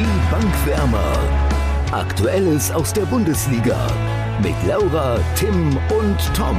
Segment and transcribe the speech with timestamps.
[0.00, 1.12] Die Bankwärmer.
[1.92, 3.86] Aktuelles aus der Bundesliga
[4.42, 6.58] mit Laura, Tim und Tom.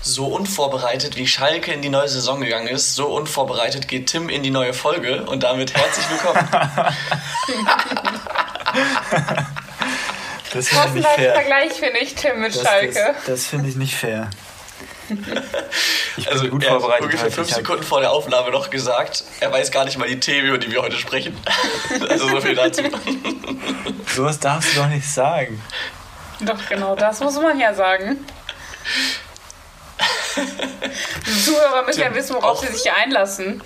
[0.00, 4.42] So unvorbereitet wie Schalke in die neue Saison gegangen ist, so unvorbereitet geht Tim in
[4.42, 6.48] die neue Folge und damit herzlich willkommen.
[10.52, 11.34] das finde ich nicht fair.
[11.34, 13.14] Vergleich finde ich Tim mit das, Schalke.
[13.16, 14.30] Das, das finde ich nicht fair.
[16.16, 17.04] Ich bin also, gut vorbereitet.
[17.04, 20.48] ungefähr fünf Sekunden vor der Aufnahme noch gesagt, er weiß gar nicht mal die Themen,
[20.48, 21.36] über die wir heute sprechen.
[22.08, 22.82] also so viel dazu.
[24.14, 25.62] So was darfst du doch nicht sagen.
[26.40, 28.26] Doch, genau, das muss man ja sagen.
[31.26, 33.62] Die Zuhörer müssen Tim, ja wissen, worauf sie sich hier einlassen.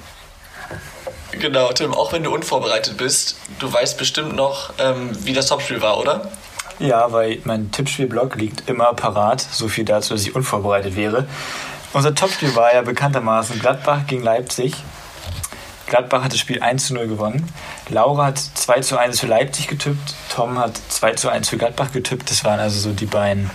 [1.33, 5.81] Genau, Tim, auch wenn du unvorbereitet bist, du weißt bestimmt noch, ähm, wie das Topspiel
[5.83, 6.31] war, oder?
[6.79, 9.41] Ja, weil mein Tippspielblog liegt immer parat.
[9.41, 11.27] So viel dazu, dass ich unvorbereitet wäre.
[11.93, 14.75] Unser Topspiel war ja bekanntermaßen Gladbach gegen Leipzig.
[15.87, 17.51] Gladbach hat das Spiel 1 zu 0 gewonnen.
[17.89, 20.15] Laura hat 2 zu 1 für Leipzig getippt.
[20.35, 22.31] Tom hat 2 zu 1 für Gladbach getippt.
[22.31, 23.51] Das waren also so die beiden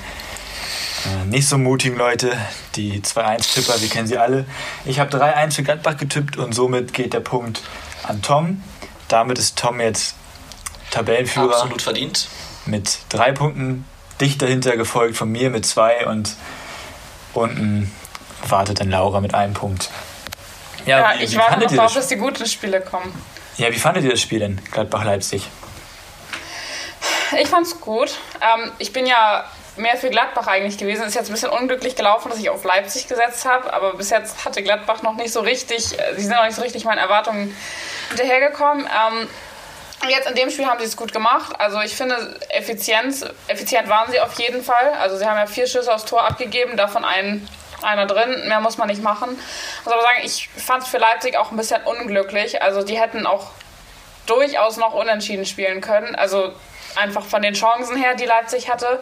[1.05, 2.31] äh, nicht so mutigen Leute,
[2.75, 4.45] die 2-1-Tipper, wir kennen sie alle.
[4.85, 7.61] Ich habe 3-1 für Gladbach getippt und somit geht der Punkt
[8.03, 8.63] an Tom.
[9.07, 10.15] Damit ist Tom jetzt
[10.91, 11.53] Tabellenführer.
[11.53, 12.27] Absolut verdient.
[12.65, 13.85] Mit drei Punkten,
[14.19, 16.35] dicht dahinter gefolgt von mir mit zwei und
[17.33, 17.91] unten
[18.47, 19.89] wartet dann Laura mit einem Punkt.
[20.85, 23.13] Ja, ja wie, ich wie warte noch darauf, dass die guten Spiele kommen.
[23.57, 25.47] Ja, wie fandet ihr das Spiel denn, Gladbach-Leipzig?
[27.39, 28.17] Ich fand's gut.
[28.41, 29.45] Ähm, ich bin ja
[29.77, 31.03] mehr für Gladbach eigentlich gewesen.
[31.03, 34.43] Ist jetzt ein bisschen unglücklich gelaufen, dass ich auf Leipzig gesetzt habe, aber bis jetzt
[34.45, 37.55] hatte Gladbach noch nicht so richtig, äh, sie sind noch nicht so richtig meinen Erwartungen
[38.09, 38.85] hinterhergekommen.
[38.85, 39.27] Ähm,
[40.09, 41.53] Jetzt in dem Spiel haben sie es gut gemacht.
[41.59, 44.93] Also ich finde, Effizienz, effizient waren sie auf jeden Fall.
[44.99, 47.47] Also sie haben ja vier Schüsse aufs Tor abgegeben, davon ein,
[47.83, 48.47] einer drin.
[48.47, 49.37] Mehr muss man nicht machen.
[49.79, 52.61] Ich muss aber sagen, ich fand es für Leipzig auch ein bisschen unglücklich.
[52.61, 53.51] Also die hätten auch
[54.25, 56.15] durchaus noch unentschieden spielen können.
[56.15, 56.51] Also
[56.95, 59.01] einfach von den Chancen her, die Leipzig hatte.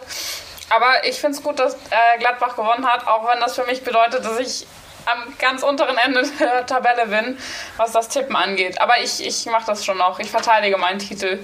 [0.68, 3.82] Aber ich finde es gut, dass äh, Gladbach gewonnen hat, auch wenn das für mich
[3.82, 4.66] bedeutet, dass ich
[5.06, 7.38] am ganz unteren Ende der Tabelle bin,
[7.76, 8.80] was das Tippen angeht.
[8.80, 10.18] Aber ich, ich mache das schon noch.
[10.18, 11.38] Ich verteidige meinen Titel.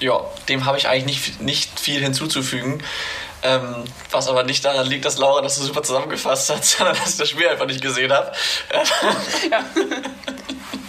[0.00, 2.82] Ja, dem habe ich eigentlich nicht, nicht viel hinzuzufügen.
[3.42, 7.10] Ähm, was aber nicht daran liegt, dass Laura das so super zusammengefasst hat, sondern dass
[7.10, 8.32] ich das Spiel einfach nicht gesehen habe.
[9.50, 9.64] ja.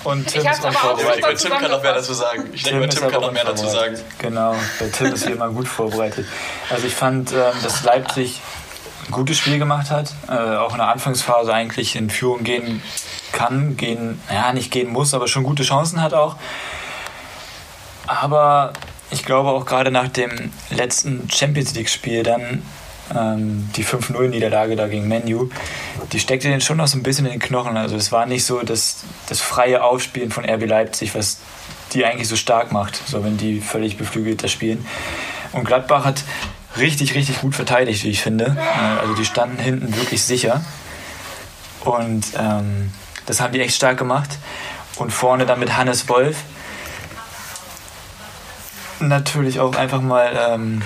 [0.03, 1.39] Und Tim ist unvorbereitet.
[1.39, 2.49] Tim kann noch mehr dazu sagen.
[2.53, 3.99] Ich denke, Tim, Tim kann noch mehr dazu sagen.
[4.17, 6.25] Genau, der Tim ist hier immer gut vorbereitet.
[6.69, 8.41] Also ich fand, ähm, dass Leipzig
[9.11, 12.81] gutes Spiel gemacht hat, äh, auch in der Anfangsphase eigentlich in Führung gehen
[13.31, 16.35] kann, gehen, ja, nicht gehen muss, aber schon gute Chancen hat auch.
[18.07, 18.73] Aber
[19.11, 22.63] ich glaube auch gerade nach dem letzten Champions League-Spiel dann
[23.15, 25.49] ähm, die 5-0-Niederlage da gegen Menu,
[26.11, 27.77] die steckte den schon noch so ein bisschen in den Knochen.
[27.77, 31.39] Also es war nicht so das, das freie Aufspielen von RB Leipzig, was
[31.93, 34.85] die eigentlich so stark macht, so wenn die völlig beflügelt das spielen.
[35.51, 36.23] Und Gladbach hat
[36.77, 38.57] richtig, richtig gut verteidigt, wie ich finde.
[38.57, 40.63] Äh, also die standen hinten wirklich sicher.
[41.85, 42.91] Und ähm,
[43.25, 44.29] das haben die echt stark gemacht.
[44.97, 46.37] Und vorne dann mit Hannes Wolf
[48.99, 50.81] natürlich auch einfach mal ähm,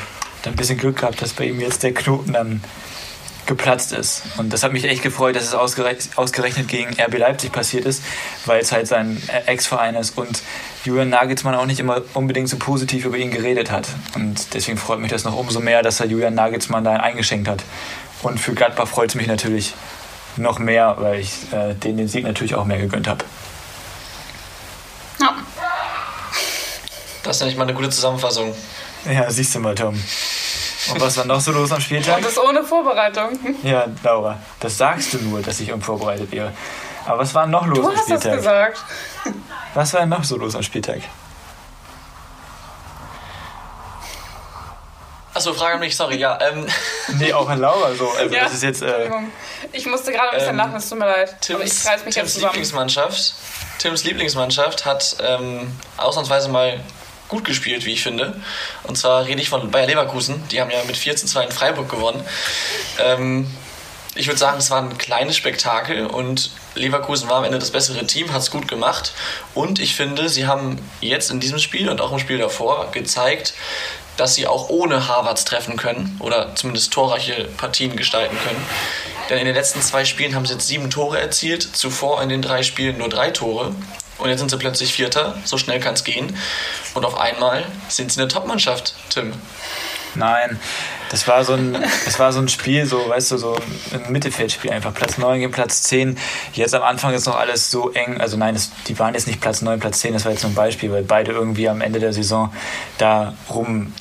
[0.45, 2.63] ein bisschen Glück gehabt, dass bei ihm jetzt der Knoten dann
[3.45, 4.23] geplatzt ist.
[4.37, 8.03] Und das hat mich echt gefreut, dass es ausgerechnet gegen RB Leipzig passiert ist,
[8.45, 10.41] weil es halt sein Ex-Verein ist und
[10.83, 13.87] Julian Nagelsmann auch nicht immer unbedingt so positiv über ihn geredet hat.
[14.15, 17.63] Und deswegen freut mich das noch umso mehr, dass er Julian Nagelsmann da eingeschenkt hat.
[18.21, 19.73] Und für Gladbach freut es mich natürlich
[20.35, 23.23] noch mehr, weil ich äh, denen den Sieg natürlich auch mehr gegönnt habe.
[25.21, 25.35] Ja.
[27.23, 28.53] Das ist ja nicht mal eine gute Zusammenfassung.
[29.05, 29.95] Ja, siehst du mal, Tom.
[30.91, 32.17] Und was war noch so los am Spieltag?
[32.17, 33.39] Und das ohne Vorbereitung.
[33.63, 36.51] Ja, Laura, das sagst du nur, dass ich unvorbereitet wäre.
[37.05, 38.07] Aber was war noch los du am Spieltag?
[38.07, 38.83] Du hast das gesagt.
[39.73, 41.01] Was war denn noch so los am Spieltag?
[45.33, 46.37] Achso, Frage an mich, sorry, ja.
[46.41, 46.67] Ähm.
[47.17, 48.07] Nee, auch an Laura so.
[48.09, 48.83] Also ja, das ist jetzt.
[48.83, 49.09] Äh,
[49.71, 51.41] ich musste gerade ein bisschen ähm, lachen, es tut mir leid.
[51.41, 53.33] Tims, Tims Lieblingsmannschaft.
[53.79, 56.79] Tims Lieblingsmannschaft hat ähm, ausnahmsweise mal
[57.29, 58.39] gut gespielt, wie ich finde.
[58.83, 60.47] Und zwar rede ich von Bayer Leverkusen.
[60.49, 62.23] Die haben ja mit 4 zu 2 in Freiburg gewonnen.
[62.99, 63.47] Ähm,
[64.13, 68.05] ich würde sagen, es war ein kleines Spektakel und Leverkusen war am Ende das bessere
[68.05, 69.13] Team, hat es gut gemacht.
[69.53, 73.53] Und ich finde, sie haben jetzt in diesem Spiel und auch im Spiel davor gezeigt,
[74.17, 78.63] dass sie auch ohne Harvards treffen können oder zumindest torreiche Partien gestalten können.
[79.29, 82.41] Denn in den letzten zwei Spielen haben sie jetzt sieben Tore erzielt, zuvor in den
[82.41, 83.73] drei Spielen nur drei Tore.
[84.19, 86.37] Und jetzt sind sie plötzlich Vierter, so schnell kann es gehen.
[86.93, 89.33] Und auf einmal sind sie eine Top-Mannschaft, Tim.
[90.15, 90.59] Nein,
[91.13, 91.73] das war so ein,
[92.05, 93.55] das war so ein Spiel, so, weißt du, so
[93.93, 94.95] ein Mittelfeldspiel einfach.
[94.95, 96.17] Platz 9 gegen Platz 10.
[96.53, 98.19] Jetzt am Anfang ist noch alles so eng.
[98.19, 100.51] Also nein, das, die waren jetzt nicht Platz 9, Platz 10, das war jetzt nur
[100.51, 102.51] ein Beispiel, weil beide irgendwie am Ende der Saison
[102.97, 103.93] da rum,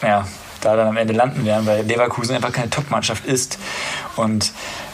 [0.00, 0.26] ja,
[0.62, 3.58] da dann am Ende landen werden, weil Leverkusen einfach keine Top-Mannschaft ist.
[4.16, 4.52] Und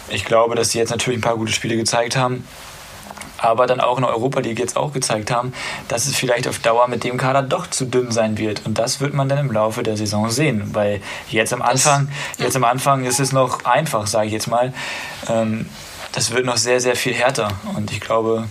[0.08, 2.44] ich glaube, dass sie jetzt natürlich ein paar gute Spiele gezeigt haben
[3.38, 5.52] aber dann auch in der Europa League jetzt auch gezeigt haben,
[5.88, 8.64] dass es vielleicht auf Dauer mit dem Kader doch zu dünn sein wird.
[8.64, 12.56] Und das wird man dann im Laufe der Saison sehen, weil jetzt am Anfang, jetzt
[12.56, 14.72] am Anfang ist es noch einfach, sage ich jetzt mal.
[15.28, 15.66] Ähm,
[16.12, 17.48] das wird noch sehr, sehr viel härter.
[17.74, 18.48] Und ich glaube,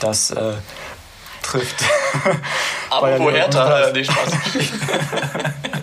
[0.00, 0.52] das äh,
[1.42, 1.76] trifft.
[2.90, 3.88] Aber wo härter?
[3.88, 4.32] Äh, nee, Spaß.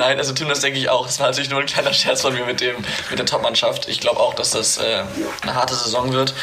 [0.00, 1.06] Nein, also Tim, das denke ich auch.
[1.06, 2.74] Das war natürlich nur ein kleiner Scherz von mir mit, dem,
[3.10, 3.86] mit der Top-Mannschaft.
[3.86, 5.02] Ich glaube auch, dass das äh,
[5.42, 6.34] eine harte Saison wird.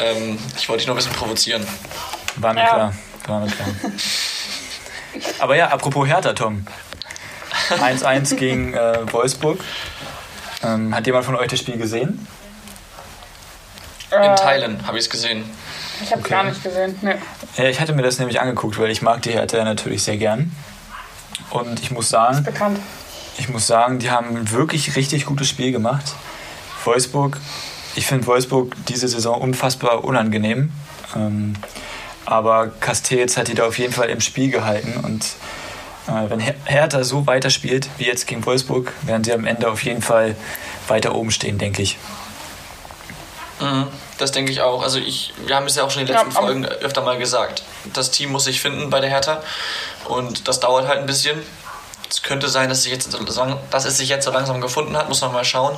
[0.00, 1.64] Ähm, ich wollte dich nur ein bisschen provozieren.
[2.34, 2.66] War mir ja.
[2.66, 2.94] klar.
[3.28, 3.68] War mir klar.
[5.38, 6.66] Aber ja, apropos Hertha, Tom.
[7.70, 9.60] 1-1 gegen äh, Wolfsburg.
[10.64, 12.26] Ähm, hat jemand von euch das Spiel gesehen?
[14.10, 15.48] In äh, Teilen habe ich es gesehen.
[16.02, 16.30] Ich habe okay.
[16.30, 16.98] gar nicht gesehen.
[17.02, 17.14] Nee.
[17.56, 20.50] Ja, ich hatte mir das nämlich angeguckt, weil ich mag die Hertha natürlich sehr gern.
[21.60, 22.78] Und ich muss sagen, bekannt.
[23.38, 26.14] ich muss sagen, die haben ein wirklich richtig gutes Spiel gemacht.
[26.84, 27.38] Wolfsburg,
[27.96, 30.70] ich finde Wolfsburg diese Saison unfassbar unangenehm.
[31.14, 31.54] Ähm,
[32.24, 35.00] aber Castells hat die da auf jeden Fall im Spiel gehalten.
[35.04, 35.24] Und
[36.08, 40.02] äh, wenn Hertha so weiterspielt wie jetzt gegen Wolfsburg, werden sie am Ende auf jeden
[40.02, 40.36] Fall
[40.88, 41.98] weiter oben stehen, denke ich.
[43.60, 43.86] Mhm,
[44.18, 44.82] das denke ich auch.
[44.82, 47.18] Also ich, wir haben es ja auch schon in den letzten ja, Folgen öfter mal
[47.18, 47.62] gesagt.
[47.92, 49.42] Das Team muss sich finden bei der Hertha.
[50.06, 51.42] Und das dauert halt ein bisschen.
[52.08, 53.16] Es könnte sein, dass, sich jetzt,
[53.70, 55.76] dass es sich jetzt so langsam gefunden hat, muss man mal schauen.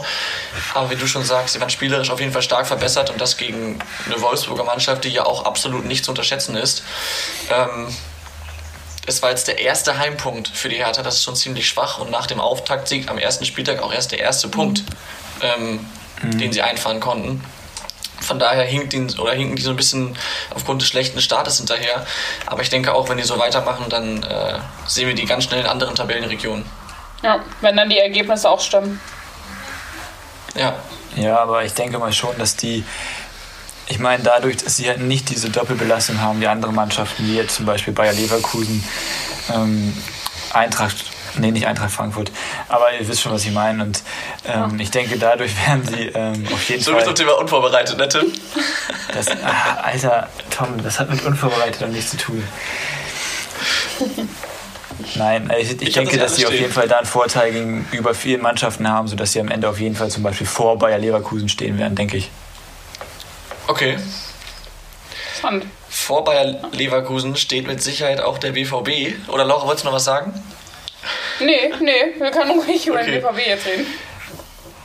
[0.74, 3.38] Aber wie du schon sagst, sie waren spielerisch auf jeden Fall stark verbessert und das
[3.38, 6.82] gegen eine Wolfsburger Mannschaft, die ja auch absolut nicht zu unterschätzen ist.
[7.50, 7.88] Ähm,
[9.06, 12.10] es war jetzt der erste Heimpunkt für die Hertha, das ist schon ziemlich schwach und
[12.10, 14.84] nach dem Auftaktsieg am ersten Spieltag auch erst der erste Punkt,
[15.40, 15.86] ähm,
[16.22, 16.38] mhm.
[16.38, 17.42] den sie einfahren konnten.
[18.20, 20.16] Von daher hinkt die, oder hinken die so ein bisschen
[20.54, 22.04] aufgrund des schlechten Startes hinterher.
[22.46, 25.60] Aber ich denke auch, wenn die so weitermachen, dann äh, sehen wir die ganz schnell
[25.60, 26.64] in anderen Tabellenregionen.
[27.22, 29.00] Ja, wenn dann die Ergebnisse auch stimmen.
[30.54, 30.74] Ja.
[31.16, 32.84] Ja, aber ich denke mal schon, dass die,
[33.88, 37.56] ich meine, dadurch, dass sie halt nicht diese Doppelbelastung haben, wie andere Mannschaften, wie jetzt
[37.56, 38.84] zum Beispiel Bayer Leverkusen,
[39.52, 39.96] ähm,
[40.52, 41.04] Eintracht
[41.36, 42.30] Nee, nicht Eintracht Frankfurt.
[42.68, 43.82] Aber ihr wisst schon, was ich meine.
[43.82, 44.02] Und
[44.46, 44.70] ähm, ja.
[44.78, 47.00] ich denke, dadurch werden sie ähm, auf jeden so Fall.
[47.00, 48.32] So bist du Thema unvorbereitet, ne, Tim?
[49.12, 52.42] Das, ah, Alter, Tom, das hat mit unvorbereitet nichts zu tun.
[55.14, 56.54] Nein, ich, ich, ich denke, das dass sie stehen.
[56.54, 59.80] auf jeden Fall da einen Vorteil gegenüber vielen Mannschaften haben, sodass sie am Ende auf
[59.80, 62.30] jeden Fall zum Beispiel vor Bayer Leverkusen stehen werden, denke ich.
[63.68, 63.98] Okay.
[65.36, 65.66] Spannend.
[65.88, 69.28] Vor Bayer Leverkusen steht mit Sicherheit auch der BVB.
[69.28, 70.32] Oder Laura, wolltest du noch was sagen?
[71.40, 73.20] Nee, nee, wir können ruhig über okay.
[73.20, 73.86] den BVB jetzt reden.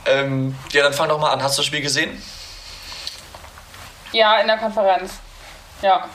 [0.06, 1.42] Ähm, ja, dann fang doch mal an.
[1.42, 2.22] Hast du das Spiel gesehen?
[4.12, 5.14] Ja, in der Konferenz.
[5.82, 6.08] Ja.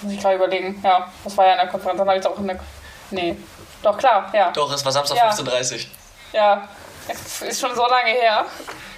[0.00, 0.80] Muss ich gerade überlegen.
[0.82, 1.98] Ja, das war ja in der Konferenz.
[1.98, 2.58] Dann habe ich es auch in der.
[3.10, 3.36] Nee.
[3.82, 4.50] Doch, klar, ja.
[4.52, 5.30] Doch, es war Samstag ja.
[5.30, 5.80] 15.30 Uhr.
[6.32, 6.68] Ja.
[7.08, 8.46] Es ist schon so lange her.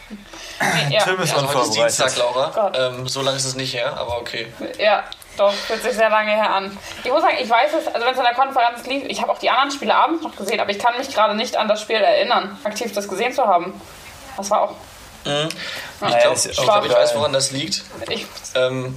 [0.08, 1.04] Nee, ja.
[1.04, 2.72] Tim ist also heute ist Dienstag, Laura.
[2.74, 4.46] Ähm, so lange ist es nicht her, aber okay.
[4.78, 5.04] Ja,
[5.38, 6.76] doch, fühlt sich sehr lange her an.
[7.04, 9.32] Ich muss sagen, ich weiß es, also wenn es in der Konferenz lief, ich habe
[9.32, 11.80] auch die anderen Spiele abends noch gesehen, aber ich kann mich gerade nicht an das
[11.80, 13.80] Spiel erinnern, aktiv das gesehen zu haben.
[14.36, 14.74] Das war auch.
[15.24, 15.48] Mhm.
[16.00, 16.08] Ja.
[16.08, 17.82] Ich glaube, ich, glaub, ich weiß, woran das liegt.
[18.08, 18.96] Ich, ähm,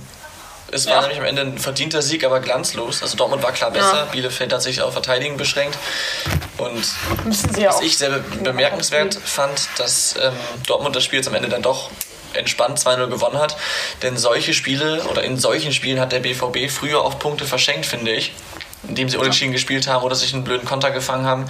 [0.71, 1.01] es war ja.
[1.01, 3.03] nämlich am Ende ein verdienter Sieg, aber glanzlos.
[3.03, 3.97] Also Dortmund war klar besser.
[3.97, 4.05] Ja.
[4.05, 5.77] Bielefeld hat sich auf Verteidigen beschränkt.
[6.57, 6.85] Und
[7.25, 10.33] was ich sehr bemerkenswert fand, dass ähm,
[10.67, 11.89] Dortmund das Spiel jetzt am Ende dann doch
[12.33, 13.57] entspannt 2-0 gewonnen hat.
[14.01, 18.11] Denn solche Spiele oder in solchen Spielen hat der BVB früher auch Punkte verschenkt, finde
[18.11, 18.33] ich.
[18.87, 21.45] Indem sie unentschieden gespielt haben oder sich einen blöden Konter gefangen haben.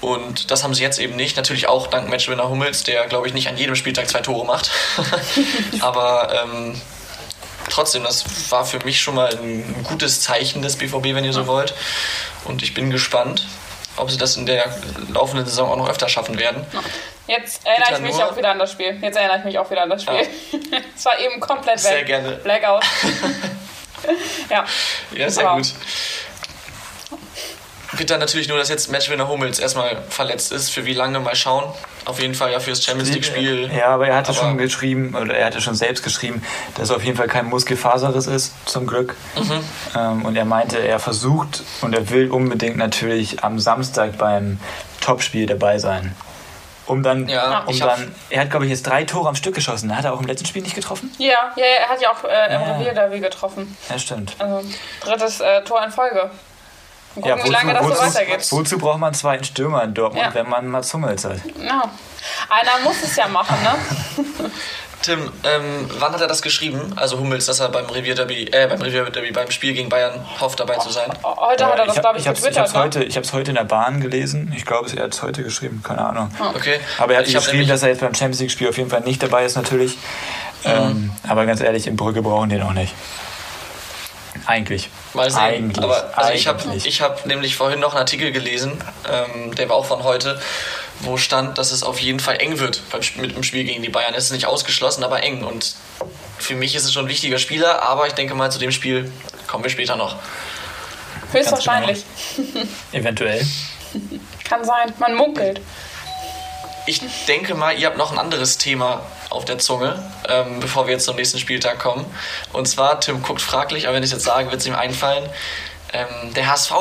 [0.00, 1.36] Und das haben sie jetzt eben nicht.
[1.36, 4.70] Natürlich auch dank Matchwinner Hummels, der, glaube ich, nicht an jedem Spieltag zwei Tore macht.
[5.80, 6.80] Aber ähm,
[7.68, 11.46] trotzdem, das war für mich schon mal ein gutes Zeichen des BVB, wenn ihr so
[11.46, 11.74] wollt.
[12.44, 13.46] Und ich bin gespannt,
[13.96, 14.74] ob sie das in der
[15.12, 16.64] laufenden Saison auch noch öfter schaffen werden.
[17.32, 18.98] Jetzt erinnere ich mich auch wieder an das Spiel.
[19.00, 20.20] Jetzt erinnere ich mich auch wieder an das Spiel.
[20.96, 22.06] Es war eben komplett sehr weg.
[22.06, 22.36] Sehr gerne.
[22.36, 22.84] Blackout.
[24.50, 24.64] ja.
[25.14, 25.56] Ja, sehr Aber.
[25.56, 25.72] gut.
[27.96, 30.70] Bitte natürlich nur, dass jetzt Matchwinner Hummels erstmal verletzt ist.
[30.70, 31.64] Für wie lange mal schauen.
[32.04, 33.70] Auf jeden Fall ja fürs Champions League Spiel.
[33.76, 36.42] Ja, aber er hatte aber schon geschrieben, oder er hatte schon selbst geschrieben,
[36.74, 39.14] dass es auf jeden Fall kein Muskelfaserriss ist, zum Glück.
[39.36, 39.64] Mhm.
[39.96, 44.58] Ähm, und er meinte, er versucht und er will unbedingt natürlich am Samstag beim
[45.00, 46.14] Topspiel dabei sein.
[46.86, 49.96] Um dann, Ja, um dann, er hat glaube ich jetzt drei Tore am Stück geschossen.
[49.96, 51.12] Hat er auch im letzten Spiel nicht getroffen?
[51.18, 52.72] Ja, ja, ja, er hat ja auch äh, im Ja.
[52.76, 53.76] Revierderby getroffen.
[53.88, 54.34] Ja, stimmt.
[54.38, 54.62] Also
[55.04, 56.30] drittes äh, Tor in Folge.
[57.14, 58.46] Mal gucken, wie lange das so weitergeht.
[58.52, 60.34] wozu braucht man einen zweiten Stürmer in Dortmund, Ja.
[60.34, 61.36] wenn man Mats Hummels hat?
[61.62, 61.82] Ja.
[62.48, 63.74] Einer muss es ja machen, ne?
[65.02, 66.92] Tim, ähm, wann hat er das geschrieben?
[66.96, 70.76] Also Hummels, dass er beim Revierderby, äh, beim Revierderby, beim Spiel gegen Bayern hofft, dabei
[70.76, 71.10] zu sein.
[71.22, 72.80] Heute hat er das, ich glaube ich, ich hab's, ich getwittert, ne?
[72.80, 74.52] heute, ich hab's heute in der Bahn gelesen.
[74.56, 76.30] Ich glaube, er hat es heute geschrieben, keine Ahnung.
[76.54, 76.78] Okay.
[76.98, 79.00] Aber er hat ich hab geschrieben, dass er jetzt beim Champions League-Spiel auf jeden Fall
[79.00, 79.98] nicht dabei ist, natürlich.
[80.64, 82.94] Ähm, aber ganz ehrlich, in Brücke brauchen den auch nicht.
[84.46, 84.88] Eigentlich.
[85.14, 85.40] Mal sehen.
[85.40, 85.84] Eigentlich.
[85.84, 86.86] Aber also ich habe Eigentlich.
[86.86, 88.72] ich hab nämlich vorhin noch einen Artikel gelesen,
[89.10, 90.40] ähm, der war auch von heute,
[91.04, 93.88] wo stand, dass es auf jeden Fall eng wird beim, mit dem Spiel gegen die
[93.88, 94.14] Bayern.
[94.14, 95.44] Es ist nicht ausgeschlossen, aber eng.
[95.44, 95.74] Und
[96.38, 99.10] für mich ist es schon ein wichtiger Spieler, aber ich denke mal, zu dem Spiel
[99.46, 100.16] kommen wir später noch.
[101.32, 102.04] Höchstwahrscheinlich.
[102.92, 103.46] Eventuell.
[104.44, 104.92] Kann sein.
[104.98, 105.60] Man munkelt.
[106.86, 110.94] Ich denke mal, ihr habt noch ein anderes Thema auf der Zunge, ähm, bevor wir
[110.94, 112.04] jetzt zum nächsten Spieltag kommen.
[112.52, 115.28] Und zwar, Tim guckt fraglich, aber wenn ich es jetzt sage, wird es ihm einfallen.
[115.92, 116.72] Ähm, der HSV.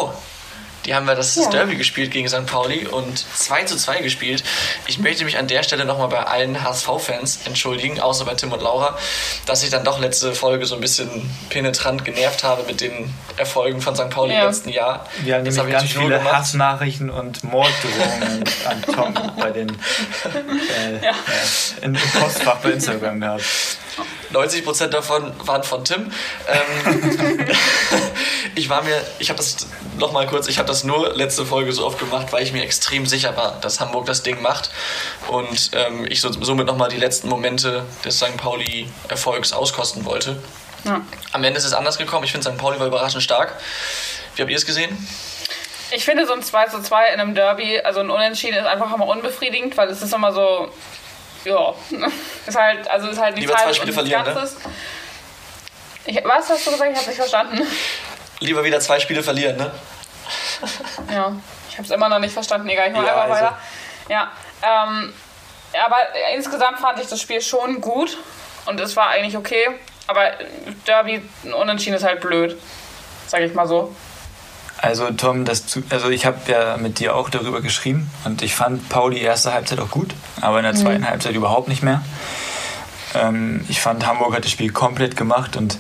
[0.85, 1.49] Die haben ja das Ja.
[1.49, 2.45] Derby gespielt gegen St.
[2.45, 4.43] Pauli und 2 zu 2 gespielt.
[4.87, 8.61] Ich möchte mich an der Stelle nochmal bei allen HSV-Fans entschuldigen, außer bei Tim und
[8.61, 8.97] Laura,
[9.45, 11.09] dass ich dann doch letzte Folge so ein bisschen
[11.49, 14.09] penetrant genervt habe mit den Erfolgen von St.
[14.09, 14.41] Pauli Ja.
[14.41, 15.05] im letzten Jahr.
[15.23, 16.37] Wir haben Das nämlich habe ich ganz natürlich nur viele.
[16.37, 21.11] Hassnachrichten und Morddrohungen an Tom bei den äh, Ja.
[21.11, 23.43] äh, in, im Postfach bei Instagram gehabt.
[24.33, 26.11] 90% davon waren von Tim.
[26.47, 27.47] Ähm,
[28.55, 31.85] ich war mir, ich habe das nochmal kurz, ich habe das nur letzte Folge so
[31.85, 34.71] oft gemacht, weil ich mir extrem sicher war, dass Hamburg das Ding macht
[35.27, 38.37] und ähm, ich so, somit nochmal die letzten Momente des St.
[38.37, 40.41] Pauli-Erfolgs auskosten wollte.
[40.83, 41.01] Ja.
[41.31, 42.23] Am Ende ist es anders gekommen.
[42.23, 42.57] Ich finde, St.
[42.57, 43.53] Pauli war überraschend stark.
[44.35, 45.07] Wie habt ihr es gesehen?
[45.93, 48.93] Ich finde so ein 2 zu 2 in einem Derby, also ein Unentschieden ist einfach
[48.93, 50.71] immer unbefriedigend, weil es ist immer so,
[51.45, 51.73] ja,
[52.47, 54.49] ist halt, also ist halt nichts Lieber zwei Halbes Spiele verlieren, ne?
[56.05, 56.91] Ich, was hast du gesagt?
[56.91, 57.67] Ich habe nicht verstanden.
[58.39, 59.71] Lieber wieder zwei Spiele verlieren, ne?
[61.13, 61.33] Ja,
[61.69, 62.67] ich habe es immer noch nicht verstanden.
[62.69, 63.57] Egal, ich mache Ja, einfach also- weiter.
[64.09, 64.31] Ja,
[64.63, 65.13] ähm,
[65.85, 65.97] aber
[66.35, 68.17] insgesamt fand ich das Spiel schon gut
[68.65, 69.67] und es war eigentlich okay.
[70.07, 70.31] Aber
[70.85, 72.59] Derby, ein Unentschieden ist halt blöd,
[73.27, 73.95] sag ich mal so.
[74.77, 78.55] Also Tom, das, zu- also ich habe ja mit dir auch darüber geschrieben und ich
[78.55, 82.01] fand Pauli erste Halbzeit auch gut, aber in der zweiten Halbzeit überhaupt nicht mehr.
[83.13, 85.77] Ähm, ich fand Hamburg hat das Spiel komplett gemacht und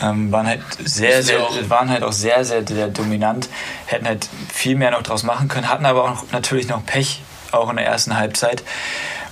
[0.00, 1.70] ähm, waren halt sehr, sehr, auch.
[1.70, 3.48] waren halt auch sehr, sehr, sehr dominant,
[3.86, 7.22] hätten halt viel mehr noch draus machen können, hatten aber auch natürlich noch Pech,
[7.52, 8.62] auch in der ersten Halbzeit.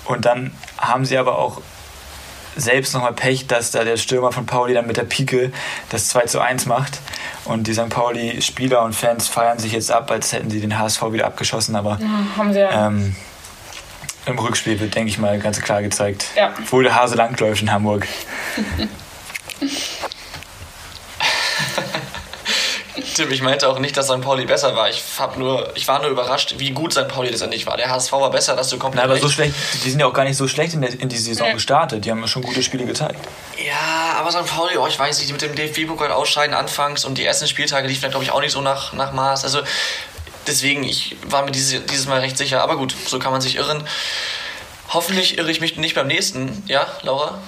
[0.05, 1.61] Und dann haben sie aber auch
[2.61, 5.53] selbst nochmal Pech, dass da der Stürmer von Pauli dann mit der Pike
[5.89, 7.01] das 2 zu 1 macht.
[7.45, 7.89] Und die St.
[7.89, 11.75] Pauli-Spieler und Fans feiern sich jetzt ab, als hätten sie den HSV wieder abgeschossen.
[11.77, 11.99] Aber
[12.53, 12.87] ja.
[12.87, 13.17] ähm,
[14.27, 16.53] im Rückspiel wird, denke ich mal, ganz klar gezeigt, Ja.
[16.71, 18.07] wo der Hase langläuft in Hamburg.
[23.15, 24.21] Tim, ich meinte auch nicht, dass St.
[24.21, 24.89] Pauli besser war.
[24.89, 27.09] Ich, hab nur, ich war nur überrascht, wie gut St.
[27.09, 27.77] Pauli letztendlich war.
[27.77, 29.55] Der HSV war besser, dass du komplett Na, aber so schlecht,
[29.85, 31.55] die sind ja auch gar nicht so schlecht in, der, in die Saison Nee.
[31.55, 32.05] gestartet.
[32.05, 33.19] Die haben ja schon gute Spiele gezeigt.
[33.65, 34.47] Ja, aber St.
[34.47, 38.03] Pauli, oh, ich weiß nicht, mit dem DFB-Pokal ausscheiden anfangs und die ersten Spieltage liefen
[38.03, 39.45] dann, glaube ich, auch nicht so nach, nach Maß.
[39.45, 39.61] Also
[40.47, 42.63] deswegen, ich war mir diese, dieses Mal recht sicher.
[42.63, 43.85] Aber gut, so kann man sich irren.
[44.93, 46.63] Hoffentlich irre ich mich nicht beim nächsten.
[46.67, 47.39] Ja, Laura?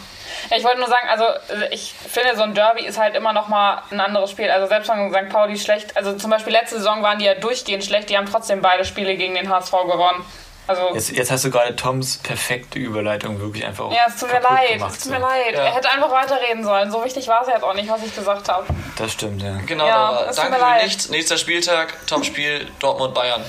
[0.57, 1.25] Ich wollte nur sagen, also
[1.71, 4.51] ich finde, so ein Derby ist halt immer noch mal ein anderes Spiel.
[4.51, 5.29] Also selbst wenn St.
[5.33, 8.61] Pauli schlecht, also zum Beispiel letzte Saison waren die ja durchgehend schlecht, die haben trotzdem
[8.63, 10.25] beide Spiele gegen den HSV gewonnen.
[10.69, 14.33] Also Jetzt, jetzt hast du gerade Toms perfekte Überleitung wirklich einfach auch ja, es tut
[14.33, 15.27] mir leid, gemacht, es tut mir so.
[15.27, 15.55] leid.
[15.55, 15.65] Ja.
[15.65, 16.91] Er hätte einfach weiterreden sollen.
[16.93, 18.65] So wichtig war es jetzt auch nicht, was ich gesagt habe.
[18.97, 19.59] Das stimmt, ja.
[19.67, 20.21] Genau, Ja, Laura.
[20.31, 20.81] es tut Danke mir leid.
[20.81, 21.09] für nichts.
[21.09, 23.43] Nächster Spieltag, Topspiel, Dortmund-Bayern.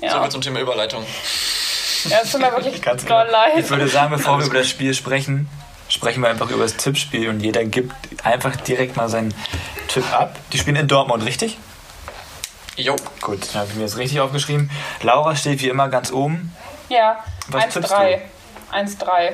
[0.00, 0.10] Ja.
[0.12, 1.04] So viel zum Thema Überleitung.
[2.06, 3.38] Ja, es tut mir wirklich Ganz doll genau.
[3.48, 3.70] Ich leid.
[3.70, 5.48] würde sagen, bevor wir über das Spiel sprechen,
[5.94, 9.32] sprechen wir einfach über das Tippspiel und jeder gibt einfach direkt mal seinen
[9.88, 10.36] Tipp ab.
[10.52, 11.56] Die spielen in Dortmund, richtig?
[12.76, 12.96] Jo.
[13.20, 14.70] Gut, dann habe ich mir das richtig aufgeschrieben.
[15.02, 16.54] Laura steht wie immer ganz oben.
[16.88, 18.18] Ja, Was tippst 1-3.
[18.72, 19.32] 1-3.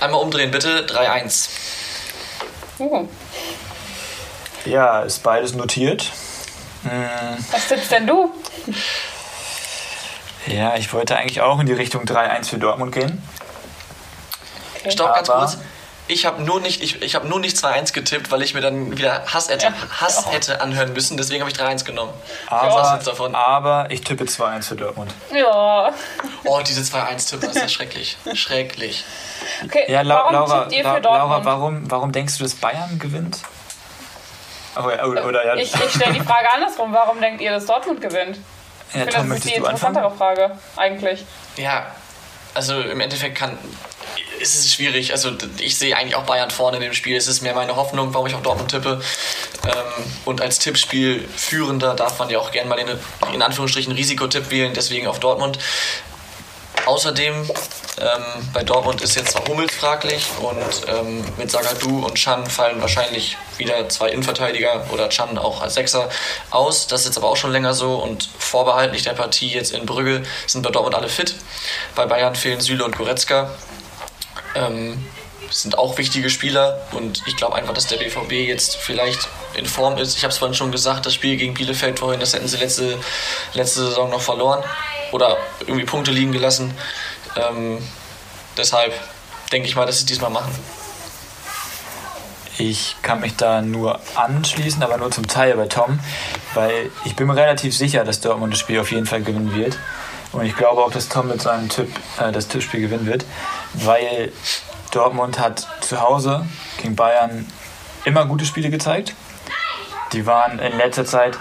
[0.00, 0.84] Einmal umdrehen, bitte.
[0.86, 1.48] 3-1.
[2.78, 3.08] Uh,
[4.66, 6.12] Ja, ist beides notiert.
[7.50, 8.30] was tippst denn du?
[10.46, 13.22] Ja, ich wollte eigentlich auch in die Richtung 3-1 für Dortmund gehen.
[14.80, 14.90] Okay.
[14.90, 15.58] Stopp, ganz kurz.
[16.08, 18.96] Ich habe nur nicht, ich, ich hab nur nicht 2-1 getippt, weil ich mir dann
[18.96, 19.72] wieder Hass, hätte, Ja.
[20.00, 21.16] Hass hätte anhören müssen.
[21.16, 22.12] Deswegen habe ich 3-1 genommen.
[22.48, 23.34] Was Aber, jetzt davon?
[23.34, 25.12] aber ich tippe 2-1 für Dortmund.
[25.34, 25.90] Ja.
[26.44, 28.16] Oh, diese 2-1-Tippen, das ist ja schrecklich.
[28.34, 29.04] Schrecklich.
[29.64, 31.44] Okay, Ja, La warum Laura, tippt ihr La für Laura Dortmund?
[31.46, 33.38] warum, warum denkst du, dass Bayern gewinnt?
[34.76, 35.54] Oh, ja, oder, oder, ja.
[35.56, 36.92] Ich, ich stelle die Frage andersrum.
[36.92, 38.38] Warum denkt ihr, dass Dortmund gewinnt?
[38.90, 39.96] Ich Ja, finde, Tom, das ist die du anfangen?
[39.96, 41.24] interessantere Frage, eigentlich.
[41.56, 41.86] Ja,
[42.54, 43.58] also im Endeffekt kann.
[44.40, 45.12] Es ist schwierig.
[45.12, 47.16] Also ich sehe eigentlich auch Bayern vorne in dem Spiel.
[47.16, 49.00] Es ist mehr meine Hoffnung, warum ich auf Dortmund tippe.
[49.64, 49.72] Ähm,
[50.26, 52.88] und als Tippspiel führender darf man ja auch gerne mal den
[53.32, 55.58] in Anführungsstrichen Risikotipp wählen, deswegen auf Dortmund.
[56.86, 57.34] Außerdem
[58.00, 62.80] ähm, bei Dortmund ist jetzt zwar Hummels fraglich und ähm, mit Sagadu und Chan fallen
[62.80, 66.08] wahrscheinlich wieder zwei Innenverteidiger oder Chan auch als Sechser
[66.50, 66.86] aus.
[66.86, 70.22] Das ist jetzt aber auch schon länger so und vorbehaltlich der Partie jetzt in Brügge
[70.46, 71.34] sind bei Dortmund alle fit.
[71.96, 73.50] Bei Bayern fehlen Süle und Goretzka.
[74.54, 75.04] Ähm,
[75.50, 79.98] sind auch wichtige Spieler und ich glaube einfach, dass der BVB jetzt vielleicht in Form
[79.98, 80.16] ist.
[80.16, 82.98] Ich habe es vorhin schon gesagt, das Spiel gegen Bielefeld vorhin, das hätten sie letzte,
[83.54, 84.62] letzte Saison noch verloren
[85.12, 86.76] oder irgendwie Punkte liegen gelassen.
[87.36, 87.78] Ähm,
[88.56, 88.92] deshalb
[89.52, 90.52] denke ich mal, dass sie diesmal machen.
[92.58, 96.00] Ich kann mich da nur anschließen, aber nur zum Teil bei Tom,
[96.54, 99.76] weil ich bin mir relativ sicher, dass Dortmund das Spiel auf jeden Fall gewinnen wird.
[100.32, 101.88] Und ich glaube auch, dass Tom mit seinem Tipp
[102.18, 103.24] äh, das Tippspiel gewinnen wird,
[103.74, 104.32] weil
[104.96, 106.46] Dortmund hat zu Hause
[106.80, 107.46] gegen Bayern
[108.04, 109.14] immer gute Spiele gezeigt.
[110.12, 111.38] Die waren in letzter Zeit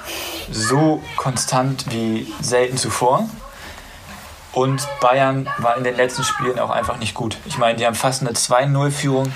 [0.51, 3.29] so konstant wie selten zuvor.
[4.51, 7.37] Und Bayern war in den letzten Spielen auch einfach nicht gut.
[7.45, 9.31] Ich meine, die haben fast eine 2-0-Führung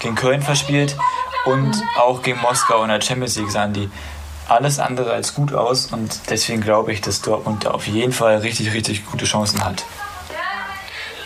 [0.00, 0.96] gegen Köln verspielt
[1.46, 3.90] und auch gegen Moskau in der Champions League sahen die
[4.48, 5.86] alles andere als gut aus.
[5.86, 9.84] Und deswegen glaube ich, dass Dortmund da auf jeden Fall richtig, richtig gute Chancen hat.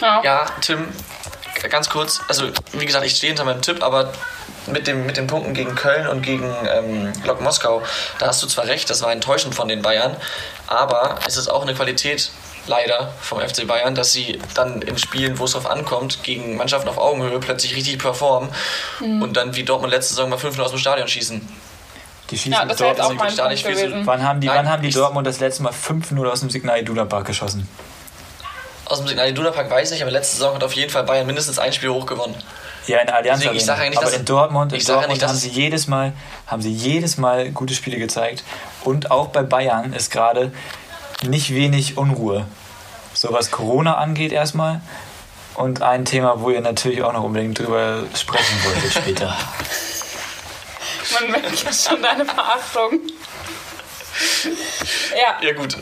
[0.00, 0.22] Ja.
[0.22, 0.86] Ja, Tim,
[1.68, 4.12] ganz kurz, also wie gesagt, ich stehe hinter meinem Tipp, aber
[4.66, 7.82] mit, dem, mit den Punkten gegen Köln und gegen ähm, Lok Moskau,
[8.18, 10.16] da hast du zwar recht, das war enttäuschend von den Bayern,
[10.66, 12.30] aber es ist auch eine Qualität
[12.66, 16.88] leider vom FC Bayern, dass sie dann in Spielen, wo es drauf ankommt, gegen Mannschaften
[16.88, 18.50] auf Augenhöhe plötzlich richtig performen
[19.00, 21.48] und dann wie Dortmund letzte Saison mal 5-0 aus dem Stadion schießen.
[22.30, 23.20] Die schießen Ja, das jetzt auch Dortmund.
[23.20, 24.02] mein Punkt nicht viel so- gewesen.
[24.06, 26.78] Wann haben die, Nein, wann haben die Dortmund das letzte Mal 5-0 aus dem Signal
[26.80, 27.66] Iduna Park geschossen?
[28.88, 31.04] Aus dem Signal Iduna Park weiß ich nicht, aber letzte Saison hat auf jeden Fall
[31.04, 32.34] Bayern mindestens ein Spiel hochgewonnen.
[32.86, 33.76] Ja, in der Allianz Deswegen, ich Arena.
[33.76, 35.86] sag eigentlich, Aber dass- in Dortmund, in ich Dortmund nicht, dass haben sie es- jedes
[35.88, 36.12] Mal,
[36.46, 38.44] haben sie jedes Mal gute Spiele gezeigt.
[38.84, 40.52] Und auch bei Bayern ist gerade
[41.22, 42.46] nicht wenig Unruhe.
[43.12, 44.80] So was Corona angeht erstmal.
[45.54, 49.36] Und ein Thema, wo ihr natürlich auch noch unbedingt drüber sprechen wolltet später.
[51.20, 53.00] Man merkt jetzt schon deine Verachtung.
[55.16, 55.76] Ja, Ja gut,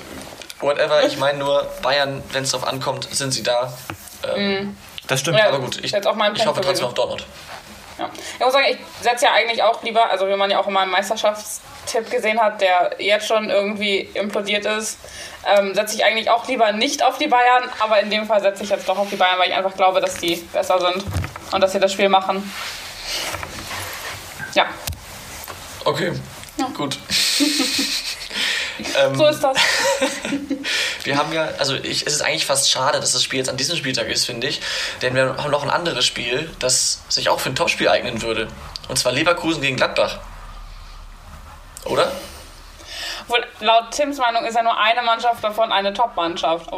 [0.60, 3.72] whatever, ich meine nur, Bayern, wenn es drauf ankommt, sind sie da.
[4.34, 5.38] Ähm, Das stimmt.
[5.38, 5.48] Ja.
[5.48, 7.26] Aber gut, ich, ich hoffe trotzdem auf Dortmund.
[7.98, 8.10] Ja.
[8.34, 10.74] Ich muss sagen, ich setze ja eigentlich auch lieber, also wie man ja auch in
[10.74, 14.98] meinem Meisterschaftstipp gesehen hat, der jetzt schon irgendwie implodiert ist,
[15.46, 18.64] ähm, setze ich eigentlich auch lieber nicht auf die Bayern, aber in dem Fall setze
[18.64, 21.04] ich jetzt doch auf die Bayern, weil ich einfach glaube, dass die besser sind
[21.52, 22.52] und dass sie das Spiel machen.
[24.52, 24.66] Ja,
[25.86, 26.12] Okay,
[26.74, 26.98] gut.
[28.98, 29.56] ähm, so ist das.
[31.04, 33.56] wir haben ja, also ich, es ist eigentlich fast schade, dass das Spiel jetzt an
[33.56, 34.60] diesem Spieltag ist, finde ich.
[35.02, 38.48] Denn wir haben noch ein anderes Spiel, das sich auch für ein Topspiel eignen würde.
[38.88, 40.18] Und zwar Leverkusen gegen Gladbach.
[41.84, 42.10] Oder?
[43.28, 46.70] Obwohl, laut Tims Meinung ist ja nur eine Mannschaft davon eine Top-Mannschaft.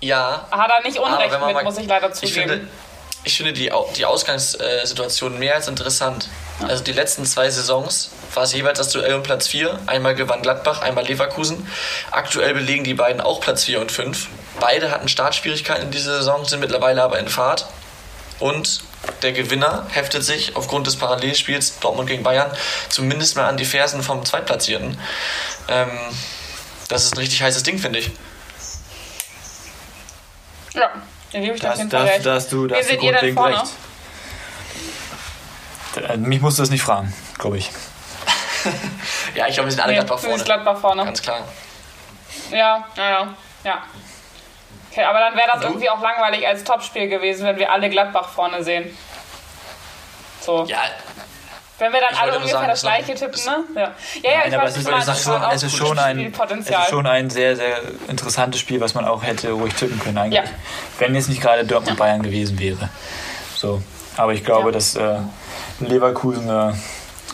[0.00, 2.70] Ja, Hat er nicht Unrecht mit, mal- muss ich leider Ich finde, zugeben.
[3.24, 6.28] ich finde die, die Ausgangssituation mehr als interessant.
[6.68, 9.78] Also die letzten zwei Saisons war es jeweils das Duell um Platz 4.
[9.86, 11.66] Einmal gewann Gladbach, einmal Leverkusen.
[12.10, 14.28] Aktuell belegen die beiden auch Platz 4 und 5.
[14.60, 17.66] Beide hatten Startschwierigkeiten in dieser Saison, sind mittlerweile aber in Fahrt.
[18.38, 18.82] Und
[19.22, 22.50] der Gewinner heftet sich aufgrund des Parallelspiels Dortmund gegen Bayern
[22.90, 24.98] zumindest mal an die Fersen vom Zweitplatzierten.
[25.68, 25.90] Ähm,
[26.88, 28.10] das ist ein richtig heißes Ding, finde ich.
[30.74, 30.90] Ja,
[31.32, 32.26] dann gebe ich dir auf Das, jeden Fall das, recht.
[32.26, 33.56] da hast du, da Wie hast du seht ihr denn grundlegend vorne?
[33.62, 33.70] recht.
[35.96, 37.70] Äh, Mich musst du das nicht fragen, glaube ich.
[39.34, 40.44] Ja, ich glaube, wir sind alle Nee, Gladbach vorne.
[40.44, 41.04] Gladbach vorne.
[41.04, 41.38] Ganz klar.
[42.50, 43.78] Ja, ja, ja.
[44.90, 48.28] Okay, aber dann wäre das irgendwie auch langweilig als Topspiel gewesen, wenn wir alle Gladbach
[48.28, 48.94] vorne sehen.
[50.40, 50.64] So.
[50.64, 50.78] Ja,
[51.78, 53.64] Wenn wir dann alle ungefähr sagen, das gleiche tippen, ne?
[53.74, 53.90] Ja, ja,
[54.22, 56.88] ja Nein, ich aber weiß, es ist, es, schon, es, ist schon ein, es ist
[56.90, 60.42] schon ein sehr, sehr interessantes Spiel, was man auch hätte ruhig tippen können eigentlich.
[60.44, 60.50] Ja.
[60.98, 62.90] Wenn jetzt nicht gerade Dortmund-Bayern gewesen wäre.
[63.54, 63.80] So.
[64.16, 64.72] Aber ich glaube, Ja.
[64.72, 65.18] dass äh,
[65.80, 66.72] Leverkusen äh,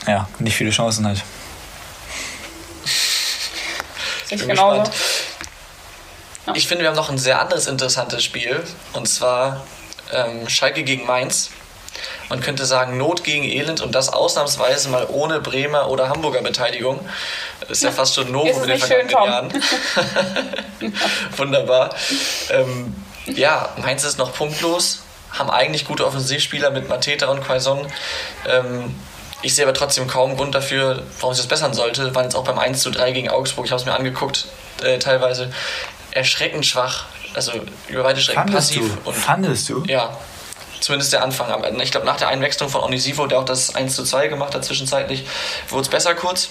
[0.06, 1.22] ja, nicht viele Chancen hat.
[4.30, 4.80] Ich bin genauso.
[4.80, 4.96] gespannt.
[6.54, 8.62] Ich finde, wir haben noch ein sehr anderes interessantes Spiel.
[8.92, 9.64] Und zwar
[10.12, 11.50] ähm, Schalke gegen Mainz.
[12.28, 17.00] Man könnte sagen, Not gegen Elend und das ausnahmsweise mal ohne Bremer oder Hamburger Beteiligung.
[17.60, 19.62] Das ist ja fast schon Novum in den nicht schön, vergangenen
[20.80, 20.92] Jahren.
[21.36, 21.94] Wunderbar.
[22.50, 22.94] Ähm,
[23.26, 25.02] ja, Mainz ist noch punktlos,
[25.38, 27.86] haben eigentlich gute Offensivspieler mit Mateta und Quaison.
[28.48, 28.94] Ähm,
[29.42, 32.14] ich sehe aber trotzdem kaum Grund dafür, warum es das bessern sollte.
[32.14, 34.46] Waren jetzt auch beim 1 zu 3 gegen Augsburg, ich habe es mir angeguckt,
[34.82, 35.52] äh, teilweise
[36.10, 37.04] erschreckend schwach.
[37.34, 37.52] Also
[37.88, 38.80] über weite Strecken passiv.
[39.04, 39.10] du?
[39.10, 39.84] Und Fandest du?
[39.86, 40.16] ja,
[40.80, 41.50] zumindest der Anfang.
[41.50, 44.54] Aber ich glaube, nach der Einwechslung von Onisivo, der auch das 1 zu 2 gemacht
[44.54, 45.26] hat zwischenzeitlich,
[45.68, 46.48] wurde es besser kurz.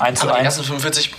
[0.00, 1.12] 1 zu Aber die 1 ersten 45.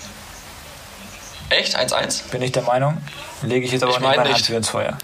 [1.50, 1.80] Echt?
[1.80, 2.30] 1-1?
[2.30, 3.02] bin ich der Meinung.
[3.42, 4.98] Lege ich jetzt aber Ich nicht meine Hand für ins Feuer.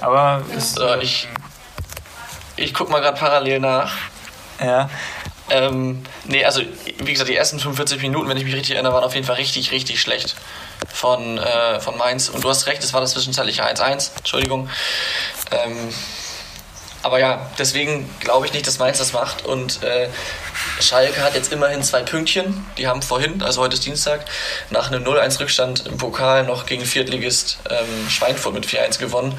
[0.00, 1.28] Aber es, So, ich,
[2.56, 3.92] ich guck mal gerade parallel nach.
[4.60, 4.88] ja,
[5.50, 6.60] Ähm, nee, also
[6.98, 9.36] wie gesagt, die ersten 45 Minuten, wenn ich mich richtig erinnere, waren auf jeden Fall
[9.36, 10.36] richtig, richtig schlecht
[10.92, 12.28] von, äh, von Mainz.
[12.28, 14.68] Und du hast recht, es war das zwischenzeitliche 1-1, Entschuldigung.
[15.50, 15.92] Ähm,
[17.02, 19.44] aber ja, deswegen glaube ich nicht, dass Mainz das macht.
[19.46, 20.08] Und äh,
[20.80, 22.66] Schalke hat jetzt immerhin zwei Pünktchen.
[22.76, 24.24] Die haben vorhin, also heute ist Dienstag,
[24.70, 29.38] nach einem 0-1 Rückstand im Pokal noch gegen Viertligist ähm, Schweinfurt mit 4-1 gewonnen.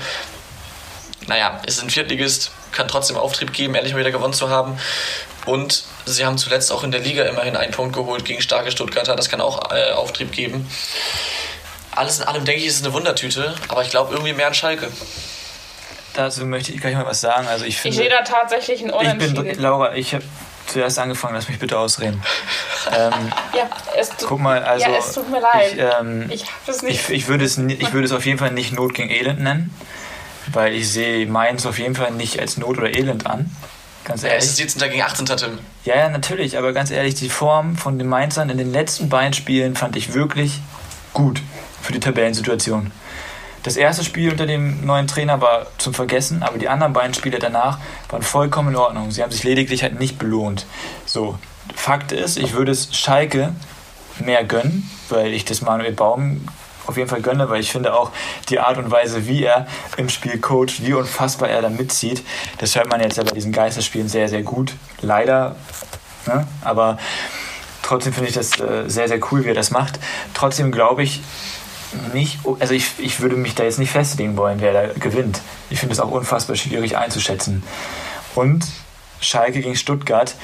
[1.30, 4.78] Naja, ist ein Viertligist, kann trotzdem Auftrieb geben, ehrlich mal wieder gewonnen zu haben.
[5.46, 9.16] Und sie haben zuletzt auch in der Liga immerhin einen Punkt geholt gegen starke Stuttgarter.
[9.16, 10.70] Das kann auch äh, Auftrieb geben.
[11.96, 14.54] Alles in allem denke ich, ist es eine Wundertüte, aber ich glaube irgendwie mehr an
[14.54, 14.90] Schalke.
[16.14, 17.48] dazu möchte ich gleich mal was sagen.
[17.48, 19.62] Also ich Ich finde, sehe da tatsächlich ein ich bin, Unentschieden.
[19.62, 20.24] Laura, ich habe
[20.66, 22.24] zuerst angefangen, lass mich bitte ausreden.
[22.92, 25.74] ähm, ja, es tut, guck mal, also ja, es tut mir leid.
[25.74, 27.10] ich, ähm, ich habe es nicht.
[27.10, 29.74] ich, ich, würde es, ich würde es auf jeden Fall nicht Not gegen Elend nennen,
[30.54, 33.50] weil ich sehe Mainz auf jeden Fall nicht als Not oder Elend an.
[34.06, 34.44] Ganz Ja, ehrlich.
[34.46, 34.90] es ist 17.
[34.90, 35.26] gegen 18.
[35.26, 35.60] Tim.
[35.86, 39.34] Ja, ja, natürlich, aber ganz ehrlich, die Form von den Mainzern in den letzten beiden
[39.34, 40.60] Spielen fand ich wirklich
[41.14, 41.42] gut
[41.82, 42.92] für die Tabellensituation.
[43.64, 47.40] Das erste Spiel unter dem neuen Trainer war zum Vergessen, aber die anderen beiden Spiele
[47.40, 49.12] danach waren vollkommen in Ordnung.
[49.12, 50.66] Sie haben sich lediglich halt nicht belohnt.
[51.06, 51.38] So,
[51.76, 53.54] Fakt ist, ich würde es Schalke
[54.24, 56.46] mehr gönnen, weil ich das Manuel Baum
[56.90, 58.12] auf jeden Fall gönne, weil ich finde auch
[58.50, 62.24] die Art und Weise, wie er im Spiel coacht, wie unfassbar er da mitzieht,
[62.58, 64.74] das hört man jetzt ja bei diesen Geisterspielen sehr, sehr gut.
[65.02, 65.56] Leider,
[66.26, 66.48] ne?
[66.62, 66.98] aber
[67.84, 70.00] trotzdem finde ich das äh, sehr, sehr cool, wie er das macht.
[70.34, 71.22] Trotzdem glaube ich
[72.14, 75.42] nicht, also ich, ich würde mich da jetzt nicht festlegen wollen, wer da gewinnt.
[75.70, 77.64] Ich finde es auch unfassbar schwierig einzuschätzen.
[78.36, 78.66] Und
[79.22, 80.36] Schalke gegen Stuttgart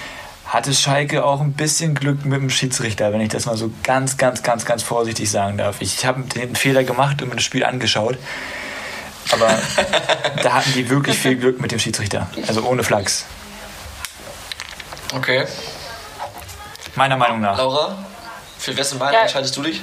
[0.55, 4.15] hatte Schalke auch ein bisschen Glück mit dem Schiedsrichter, wenn ich das mal so ganz,
[4.17, 5.81] ganz, ganz, ganz vorsichtig sagen darf.
[5.81, 8.17] Ich habe den Fehler gemacht und mir das Spiel angeschaut.
[9.31, 9.49] Aber
[10.43, 12.27] da hatten die wirklich viel Glück mit dem Schiedsrichter.
[12.47, 13.25] Also ohne Flachs.
[15.13, 15.45] Okay.
[16.95, 17.57] Meiner Meinung nach.
[17.57, 17.97] Laura,
[18.57, 19.21] für wessen Meinung Ja.
[19.23, 19.81] entscheidest du dich?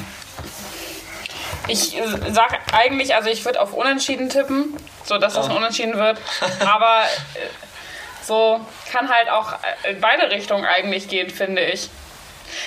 [1.68, 5.56] Ich äh, sag eigentlich, also ich würde auf Unentschieden tippen, so dass das ein Ah.
[5.56, 6.18] Unentschieden wird.
[6.60, 7.02] Aber
[8.22, 9.54] so kann halt auch
[9.88, 11.90] in beide Richtungen eigentlich gehen, finde ich.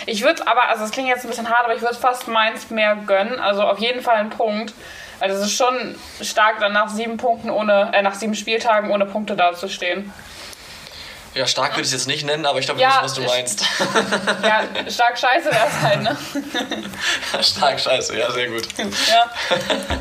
[0.05, 2.69] Ich würde aber, also es klingt jetzt ein bisschen hart, aber ich würde fast Mainz
[2.69, 3.39] mehr gönnen.
[3.39, 4.73] Also auf jeden Fall einen Punkt.
[5.19, 9.05] Also es ist schon stark, dann nach sieben Punkten ohne, äh, nach sieben Spieltagen ohne
[9.05, 10.11] Punkte dazustehen.
[11.35, 13.25] Ja, stark würde ich es jetzt nicht nennen, aber ich glaube, Ja, wir wissen, was
[13.25, 13.65] du meinst.
[14.43, 16.17] Ja, stark scheiße wäre es halt, ne?
[17.43, 18.67] stark, scheiße, ja, sehr gut.
[18.77, 19.31] Ja.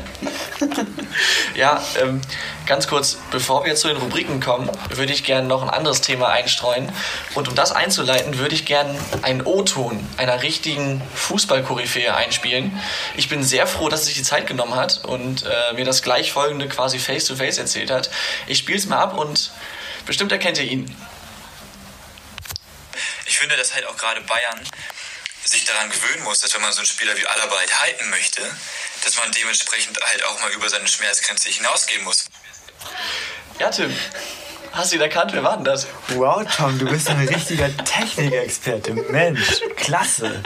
[1.55, 2.21] Ja, ähm,
[2.65, 6.27] ganz kurz, bevor wir zu den Rubriken kommen, würde ich gerne noch ein anderes Thema
[6.29, 6.91] einstreuen.
[7.33, 12.77] Und um das einzuleiten, würde ich gerne einen O-Ton einer richtigen Fußballkoryphäe einspielen.
[13.15, 16.31] Ich bin sehr froh, dass sich die Zeit genommen hat und äh, mir das gleich
[16.31, 18.09] folgende quasi face-to-face erzählt hat.
[18.47, 19.51] Ich spiele es mal ab und
[20.05, 20.93] bestimmt erkennt ihr ihn.
[23.25, 24.61] Ich finde, dass halt auch gerade Bayern
[25.43, 28.41] sich daran gewöhnen muss, dass wenn man so einen Spieler wie Alaba halt halten möchte,
[29.03, 32.25] dass man dementsprechend halt auch mal über seine Schmerzgrenze hinausgehen muss.
[33.59, 33.95] Ja, Tim,
[34.73, 35.33] hast du ihn erkannt?
[35.33, 35.87] Wer war denn das?
[36.09, 38.93] Wow, Tom, du bist ein richtiger Technikexperte.
[38.93, 40.43] Mensch, klasse.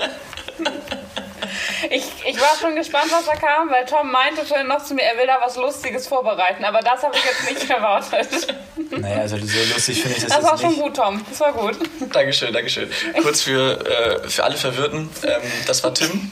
[2.40, 5.18] Ich, war schon gespannt, was da kam, weil Tom meinte vorhin noch zu mir, er
[5.18, 6.64] will da was Lustiges vorbereiten.
[6.64, 8.56] Aber das habe ich jetzt nicht erwartet.
[8.92, 10.82] Naja, also so lustig finde ich das, Das war schon nicht.
[10.82, 11.24] gut, Tom.
[11.30, 11.78] Das war gut.
[12.14, 12.90] Dankeschön, Dankeschön.
[13.22, 16.32] Kurz für, äh, für alle Verwirrten, ähm, das war Tim.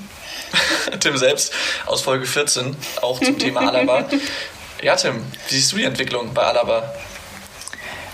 [1.00, 1.54] Tim selbst
[1.86, 4.06] aus Folge 14, auch zum Thema Alaba.
[4.82, 6.94] Ja, Tim, wie siehst du die Entwicklung bei Alaba?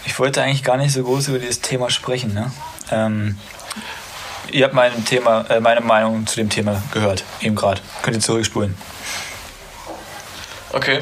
[0.05, 2.33] Ich wollte eigentlich gar nicht so groß über dieses Thema sprechen.
[2.33, 2.51] Ne?
[2.91, 3.37] Ähm,
[4.51, 7.81] ihr habt mein Thema, äh, meine Meinung zu dem Thema gehört, eben gerade.
[8.01, 8.77] Könnt ihr zurückspulen.
[10.71, 10.99] Okay.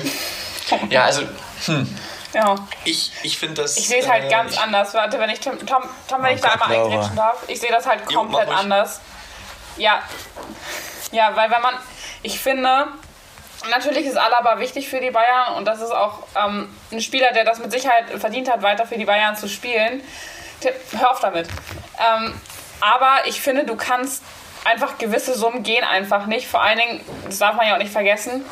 [0.89, 1.23] Ja, also,
[1.65, 1.97] hm,
[2.33, 2.55] Ja.
[2.85, 3.77] ich, ich finde das.
[3.77, 4.93] Ich sehe es halt äh, ganz ich- anders.
[4.93, 7.43] Warte, wenn ich Tom, Tom, Tom wenn ich da Gott, einmal eingrätschen darf.
[7.47, 8.57] Ich sehe das halt Jo, komplett ruhig.
[8.57, 9.01] anders.
[9.77, 10.01] Ja.
[11.11, 11.75] Ja, weil wenn man.
[12.23, 12.87] Ich finde.
[13.69, 17.45] Natürlich ist Alaba wichtig für die Bayern und das ist auch ähm, ein Spieler, der
[17.45, 20.01] das mit Sicherheit verdient hat, weiter für die Bayern zu spielen.
[20.61, 21.47] Tipp, Hör auf damit.
[21.99, 22.33] Ähm,
[22.81, 24.23] aber ich finde, du kannst
[24.65, 26.47] einfach gewisse Summen gehen einfach nicht.
[26.47, 28.45] Vor allen Dingen, das darf man ja auch nicht vergessen,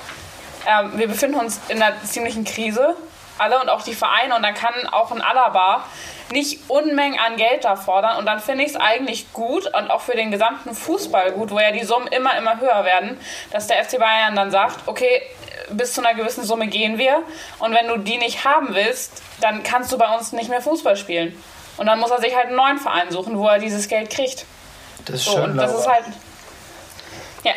[0.68, 2.96] ähm, wir befinden uns in einer ziemlichen Krise.
[3.38, 5.86] alle und auch die Vereine und dann kann auch ein Alaba
[6.30, 10.02] nicht Unmengen an Geld da fordern und dann finde ich es eigentlich gut und auch
[10.02, 13.18] für den gesamten Fußball gut, wo ja die Summen immer, immer höher werden,
[13.52, 15.22] dass der FC Bayern dann sagt, okay,
[15.70, 17.24] bis zu einer gewissen Summe gehen wir
[17.60, 20.98] und wenn du die nicht haben willst, dann kannst du bei uns nicht mehr Fußball
[20.98, 21.42] spielen.
[21.80, 24.46] Und dann muss er sich halt einen neuen Verein suchen, wo er dieses Geld kriegt.
[25.06, 25.80] Das ist So, schön, und das Laura.
[25.82, 26.04] ist halt.
[27.44, 27.52] Ja,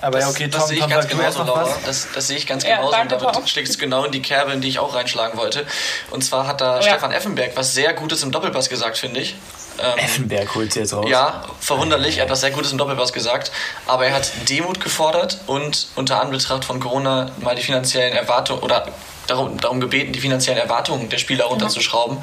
[0.00, 1.68] Aber Das, ja, okay, das Tom, sehe ich Tom, ganz genauso, Laura.
[1.84, 3.46] Das, das sehe ich ganz Ja, genauso danke, und damit Tom.
[3.46, 5.66] schlägt es genau in die Kerbe, in die ich auch reinschlagen wollte.
[6.10, 6.82] Und zwar hat da Ja.
[6.82, 9.34] Stefan Effenberg was sehr Gutes im Doppelpass gesagt, finde ich.
[9.80, 11.04] Ähm, Effenberg holt sie jetzt raus.
[11.08, 12.16] Ja, verwunderlich.
[12.18, 13.52] Er hat was sehr Gutes im Doppelpass gesagt.
[13.86, 18.88] Aber er hat Demut gefordert und unter Anbetracht von Corona mal die finanziellen Erwartungen oder
[19.28, 22.18] darum, darum gebeten, die finanziellen Erwartungen der Spieler runterzuschrauben.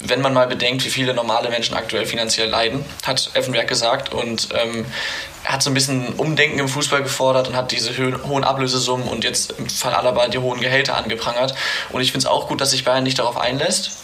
[0.00, 4.12] Wenn man mal bedenkt, wie viele normale Menschen aktuell finanziell leiden, hat Effenberg gesagt.
[4.14, 4.86] Und ähm,
[5.44, 7.90] er hat so ein bisschen Umdenken im Fußball gefordert und hat diese
[8.24, 11.54] hohen Ablösesummen und jetzt im Fall Alaba die hohen Gehälter angeprangert.
[11.90, 13.98] Und ich finde es auch gut, dass sich Bayern nicht darauf einlässt.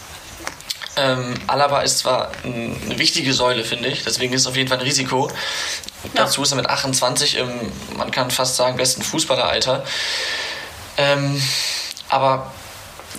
[0.97, 4.69] Ähm, Alaba ist zwar ein- eine wichtige Säule, finde ich, deswegen ist es auf jeden
[4.69, 5.31] Fall ein Risiko.
[6.15, 7.49] Dazu ist er mit 28 im,
[7.97, 9.85] man kann fast sagen, besten Fußballeralter.
[10.97, 11.41] Ähm,
[12.09, 12.53] aber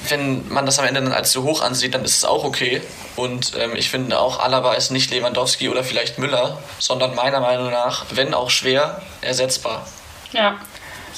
[0.07, 2.81] wenn man das am Ende dann als zu hoch ansieht, dann ist es auch okay.
[3.15, 7.69] Und ähm, ich finde auch, Alaba ist nicht Lewandowski oder vielleicht Müller, sondern meiner Meinung
[7.69, 9.85] nach, wenn auch schwer, ersetzbar.
[10.31, 10.57] ja,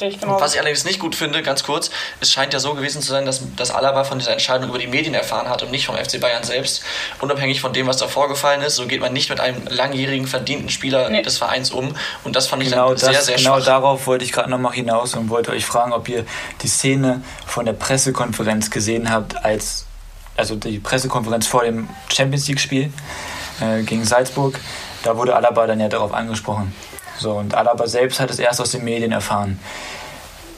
[0.02, 0.42] sehe ich genau.
[0.42, 3.26] Was ich allerdings nicht gut finde, ganz kurz, es scheint ja so gewesen zu sein,
[3.26, 6.20] dass, dass Alaba von dieser Entscheidung über die Medien erfahren hat und nicht vom FC
[6.20, 6.84] Bayern selbst.
[7.20, 10.70] Unabhängig von dem, was da vorgefallen ist, so geht man nicht mit einem langjährigen, verdienten
[10.70, 11.22] Spieler Nee.
[11.22, 11.96] des Vereins um.
[12.24, 13.66] Und das fand ich Genau, dann das, sehr, sehr genau schwach.
[13.66, 16.26] darauf wollte ich gerade nochmal hinaus und wollte euch fragen, ob ihr
[16.64, 19.86] die Szene von der Pressekonferenz gesehen habt, als
[20.36, 22.92] also die Pressekonferenz vor dem Champions League-Spiel
[23.62, 24.60] äh, gegen Salzburg.
[25.04, 26.74] Da wurde Alaba dann ja darauf angesprochen.
[27.22, 29.60] So, und Alaba selbst hat es erst aus den Medien erfahren.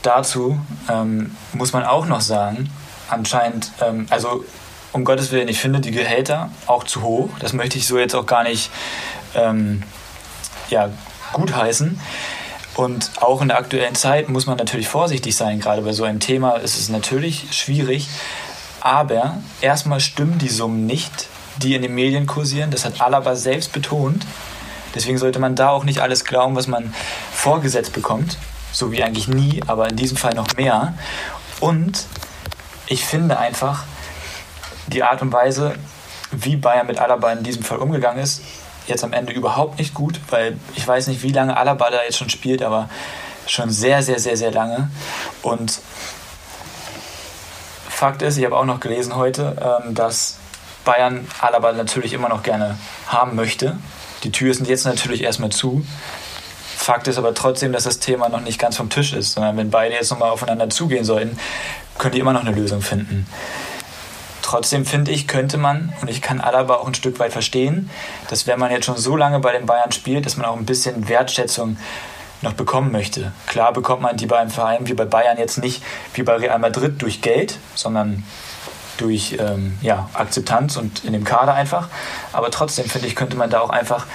[0.01, 2.69] Dazu ähm, muss man auch noch sagen,
[3.09, 4.45] anscheinend, ähm, also
[4.93, 7.29] um Gottes Willen, ich finde die Gehälter auch zu hoch.
[7.39, 8.71] Das möchte ich so jetzt auch gar nicht
[9.35, 9.83] ähm,
[10.69, 10.89] ja,
[11.33, 11.99] gutheißen.
[12.75, 15.59] Und auch in der aktuellen Zeit muss man natürlich vorsichtig sein.
[15.59, 18.07] Gerade bei so einem Thema ist es natürlich schwierig.
[18.79, 22.71] Aber erstmal stimmen die Summen nicht, die in den Medien kursieren.
[22.71, 24.25] Das hat Alaba selbst betont.
[24.95, 26.93] Deswegen sollte man da auch nicht alles glauben, was man
[27.31, 28.37] vorgesetzt bekommt.
[28.71, 30.93] So wie eigentlich nie, aber in diesem Fall noch mehr.
[31.59, 32.05] Und
[32.87, 33.83] ich finde einfach,
[34.87, 35.75] die Art und Weise,
[36.31, 38.41] wie Bayern mit Alaba in diesem Fall umgegangen ist,
[38.87, 42.17] jetzt am Ende überhaupt nicht gut, weil ich weiß nicht, wie lange Alaba da jetzt
[42.17, 42.89] schon spielt, aber
[43.47, 44.89] schon sehr, sehr, sehr, sehr lange.
[45.41, 45.79] Und
[47.89, 50.37] Fakt ist, ich habe auch noch gelesen heute, ähm, dass
[50.83, 52.77] Bayern Alaba natürlich immer noch gerne
[53.07, 53.77] haben möchte.
[54.23, 55.85] Die Tür sind jetzt natürlich erstmal zu.
[56.75, 59.69] Fakt ist aber trotzdem, dass das Thema noch nicht ganz vom Tisch ist, sondern wenn
[59.69, 61.37] beide jetzt nochmal aufeinander zugehen sollten,
[61.97, 63.27] können die immer noch eine Lösung finden.
[64.41, 67.89] Trotzdem finde ich, könnte man, und ich kann Alaba auch ein Stück weit verstehen,
[68.29, 70.65] dass wenn man jetzt schon so lange bei den Bayern spielt, dass man auch ein
[70.65, 71.77] bisschen Wertschätzung
[72.41, 73.31] noch bekommen möchte.
[73.47, 75.81] Klar bekommt man die bei einem Verein wie bei Bayern jetzt nicht
[76.13, 78.23] wie bei Real Madrid durch Geld, sondern
[78.97, 81.89] durch ähm, ja, Akzeptanz und in dem Kader einfach.
[82.31, 84.05] Aber trotzdem finde ich, könnte man da auch einfach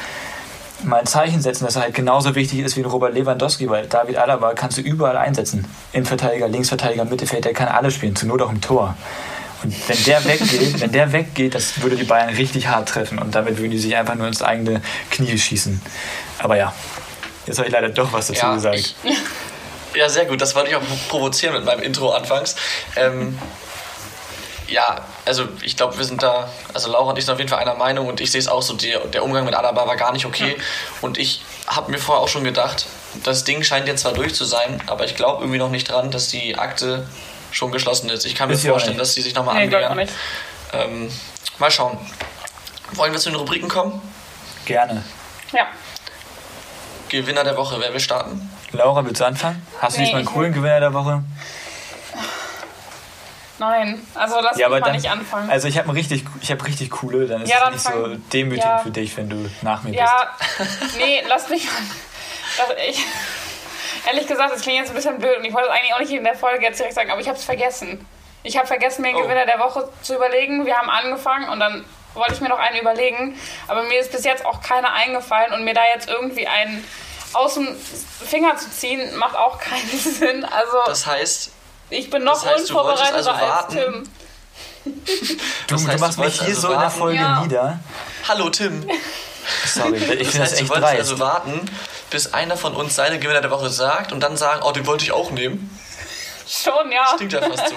[0.84, 3.86] mal ein Zeichen setzen, dass er halt genauso wichtig ist wie ein Robert Lewandowski, weil
[3.86, 5.64] David Alaba kannst du überall einsetzen.
[5.92, 8.96] Innenverteidiger, Linksverteidiger, Mittelfeld, der kann alle spielen, zur Not auch im Tor.
[9.64, 13.34] Und wenn der weggeht, wenn der weggeht, das würde die Bayern richtig hart treffen und
[13.34, 15.80] damit würden die sich einfach nur ins eigene Knie schießen.
[16.38, 16.72] Aber ja,
[17.46, 18.76] jetzt habe ich leider doch was dazu Ja, gesagt.
[18.76, 18.94] ich-
[19.96, 20.40] Ja, sehr gut.
[20.40, 22.54] Das wollte ich auch provozieren mit meinem Intro anfangs.
[22.94, 23.36] Ähm,
[24.68, 27.58] ja, also ich glaube, wir sind da, also Laura und ich sind auf jeden Fall
[27.60, 30.12] einer Meinung und ich sehe es auch so, der, der Umgang mit Alaba war gar
[30.12, 30.56] nicht okay.
[31.00, 32.86] Und ich habe mir vorher auch schon gedacht,
[33.24, 36.10] das Ding scheint jetzt zwar durch zu sein, aber ich glaube irgendwie noch nicht dran,
[36.10, 37.06] dass die Akte
[37.50, 38.26] schon geschlossen ist.
[38.26, 40.06] Ich kann mir Ist auch vorstellen, dass sie sich nochmal Nee, glaub ich auch annähern.
[40.08, 40.18] nicht.
[40.74, 41.10] Ähm,
[41.58, 41.98] mal schauen.
[42.92, 44.00] Wollen wir zu den Rubriken kommen?
[44.66, 45.02] Gerne.
[45.52, 45.66] Ja.
[47.08, 48.50] Gewinner der Woche, wer will starten?
[48.72, 49.66] Laura, willst du anfangen?
[49.80, 51.22] Hast du Nee, diesmal einen ich- coolen Gewinner der Woche?
[53.58, 55.50] Nein, also lass Ja, mich aber mal dann, nicht anfangen.
[55.50, 57.90] also ich habe richtig, ich habe richtig coole, dann ist Ja, es dann nicht so
[57.90, 58.78] fang- demütigend ja.
[58.78, 60.28] für dich, wenn du nach mir ja,
[60.98, 62.76] nee, lass mich mal.
[62.88, 63.04] Ich,
[64.06, 66.12] ehrlich gesagt, das klingt jetzt ein bisschen blöd und ich wollte es eigentlich auch nicht
[66.12, 68.06] in der Folge jetzt direkt sagen, aber ich habe es vergessen.
[68.44, 69.22] Ich habe vergessen, mir einen Oh.
[69.22, 70.64] Gewinner der Woche zu überlegen.
[70.64, 74.24] Wir haben angefangen und dann wollte ich mir noch einen überlegen, aber mir ist bis
[74.24, 76.84] jetzt auch keiner eingefallen und mir da jetzt irgendwie einen
[77.34, 80.44] aus dem Finger zu ziehen, macht auch keinen Sinn.
[80.44, 81.50] Also Das heißt,
[81.90, 83.76] ich bin noch das heißt, du unvorbereiteter also als warten.
[83.76, 84.04] Tim.
[84.84, 86.98] Du, Das du heißt, machst du mich hier also so in der warten.
[86.98, 87.40] Folge Ja.
[87.42, 87.78] nieder.
[88.28, 88.88] hallo Tim.
[89.66, 90.98] Sorry, ich finde Das das, heißt, du echt wolltest dreist.
[91.00, 91.60] also warten,
[92.10, 95.04] bis einer von uns seine Gewinner der Woche sagt und dann sagen, oh, den wollte
[95.04, 95.70] ich auch nehmen.
[96.46, 97.14] Schon, ja.
[97.16, 97.74] Klingt ja fast so.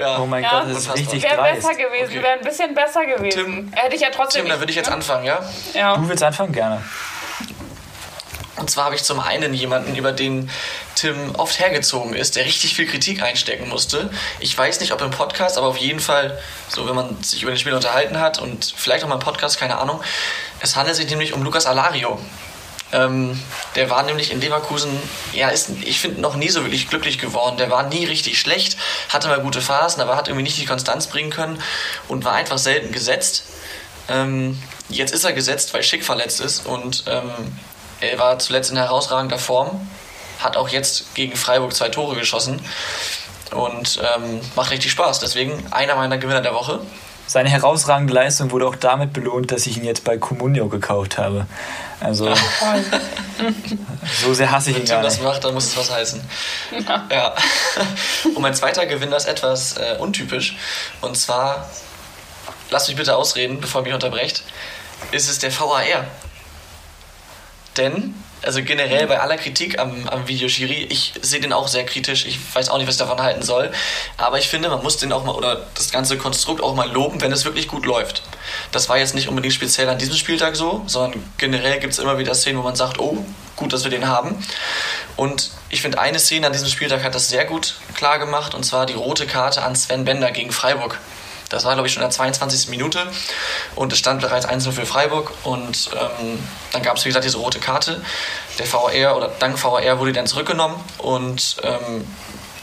[0.00, 0.18] Ja.
[0.18, 0.60] Oh mein Ja.
[0.60, 1.62] Gott, das ist richtig Wäre dreist.
[1.62, 2.22] besser gewesen, Okay.
[2.22, 3.44] wäre ein bisschen besser gewesen.
[3.44, 4.42] Tim- Hätte ich ja trotzdem.
[4.42, 4.94] Tim, dann würde ich jetzt ne?
[4.94, 5.40] anfangen, ja?
[5.74, 5.96] Ja.
[5.96, 6.52] Du willst anfangen?
[6.52, 6.82] Gerne.
[8.60, 10.50] Und zwar habe ich zum einen jemanden, über den
[10.94, 14.10] Tim oft hergezogen ist, der richtig viel Kritik einstecken musste.
[14.38, 17.52] Ich weiß nicht, ob im Podcast, aber auf jeden Fall, so wenn man sich über
[17.52, 20.02] den Spiel unterhalten hat und vielleicht auch mal im Podcast, keine Ahnung.
[20.60, 22.20] Es handelt sich nämlich um Lucas Alario.
[22.92, 23.40] Ähm,
[23.76, 24.90] der war nämlich in Leverkusen,
[25.32, 27.56] ja, ist, ich finde, noch nie so wirklich glücklich geworden.
[27.56, 28.76] Der war nie richtig schlecht,
[29.08, 31.62] hatte mal gute Phasen, aber hat irgendwie nicht die Konstanz bringen können
[32.08, 33.44] und war einfach selten gesetzt.
[34.08, 37.56] Ähm, jetzt ist er gesetzt, weil Schick verletzt ist und ähm,
[38.00, 39.88] er war zuletzt in herausragender Form,
[40.38, 42.60] hat auch jetzt gegen Freiburg zwei Tore geschossen
[43.52, 45.20] und ähm, macht richtig Spaß.
[45.20, 46.80] Deswegen einer meiner Gewinner der Woche.
[47.26, 51.46] Seine herausragende Leistung wurde auch damit belohnt, dass ich ihn jetzt bei Comunio gekauft habe.
[52.00, 52.28] Also,
[54.22, 55.24] so sehr hasse ich ihn Wenn gar Tim das nicht.
[55.24, 56.20] macht, dann muss es was heißen.
[57.10, 57.34] Ja.
[58.24, 60.56] Und mein zweiter Gewinner ist etwas äh, untypisch.
[61.02, 61.68] Und zwar,
[62.70, 64.42] lasst mich bitte ausreden, bevor ihr mich unterbrecht,
[65.12, 66.06] ist es der VAR.
[67.80, 72.26] Denn, also generell bei aller Kritik am, am Videoschiri, ich sehe den auch sehr kritisch,
[72.26, 73.70] ich weiß auch nicht, was ich davon halten soll,
[74.18, 77.22] aber ich finde, man muss den auch mal, oder das ganze Konstrukt auch mal loben,
[77.22, 78.22] wenn es wirklich gut läuft.
[78.70, 82.18] Das war jetzt nicht unbedingt speziell an diesem Spieltag so, sondern generell gibt es immer
[82.18, 83.24] wieder Szenen, wo man sagt, oh,
[83.56, 84.36] gut, dass wir den haben.
[85.16, 88.64] Und ich finde, eine Szene an diesem Spieltag hat das sehr gut klar gemacht, und
[88.64, 90.98] zwar die rote Karte an Sven Bender gegen Freiburg.
[91.50, 92.68] Das war, glaube ich, schon in der 22.
[92.68, 93.06] Minute
[93.74, 96.38] und es stand bereits 1-0 für Freiburg und ähm,
[96.72, 98.02] dann gab es, wie gesagt, diese rote Karte.
[98.58, 102.06] Der VAR oder dank VAR wurde dann zurückgenommen und ähm,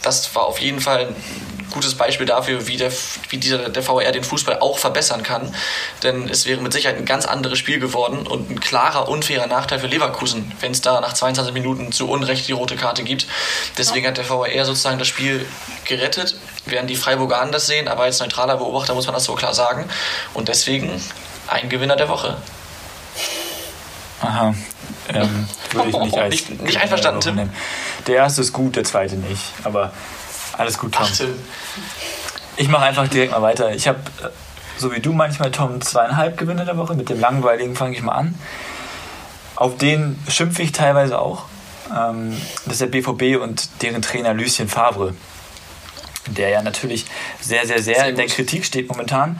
[0.02, 2.92] das war auf jeden Fall ein gutes Beispiel dafür, wie, der,
[3.30, 5.54] wie dieser, der VAR den Fußball auch verbessern kann.
[6.02, 9.80] Denn es wäre mit Sicherheit ein ganz anderes Spiel geworden und ein klarer, unfairer Nachteil
[9.80, 13.28] für Leverkusen, wenn es da nach 22 Minuten zu Unrecht die rote Karte gibt.
[13.78, 15.46] Deswegen hat der VAR sozusagen das Spiel
[15.86, 16.38] gerettet,
[16.70, 19.86] während die Freiburger anders sehen, aber als neutraler Beobachter muss man das so klar sagen.
[20.34, 21.02] Und deswegen
[21.48, 22.38] ein Gewinner der Woche.
[24.22, 24.54] Aha.
[25.14, 26.32] Ähm, würde ich nicht als.
[26.32, 27.36] Nicht- nicht einverstanden, Tim?
[27.36, 27.54] nehmen.
[28.08, 29.44] Der erste ist gut, der zweite nicht.
[29.64, 29.92] Aber
[30.58, 31.06] alles gut, Tom.
[31.08, 31.36] Ach, Tim.
[32.56, 33.72] Ich mache einfach direkt mal weiter.
[33.74, 34.30] Ich habe, äh,
[34.78, 36.96] so wie du manchmal, Tom, zweieinhalb Gewinne der Woche.
[36.96, 38.36] Mit dem langweiligen fange ich mal an.
[39.56, 41.44] Auf den schimpfe ich teilweise auch.
[41.96, 45.14] Ähm, das ist der BVB und deren Trainer Lucien Favre.
[46.28, 47.06] Der ja natürlich
[47.40, 48.36] sehr, sehr, sehr, Sehr in der gut.
[48.36, 49.40] Kritik steht momentan.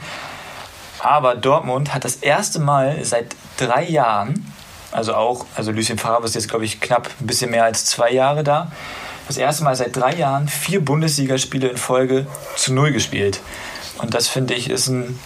[1.00, 4.52] Aber Dortmund hat das erste Mal seit drei Jahren,
[4.90, 8.10] also auch, also Lucien Favre ist jetzt, glaube ich, knapp ein bisschen mehr als zwei
[8.10, 8.72] Jahre da,
[9.28, 13.40] das erste Mal seit drei Jahren vier Bundesligaspiele in Folge zu Null gespielt.
[13.98, 15.18] Und das finde ich ist ein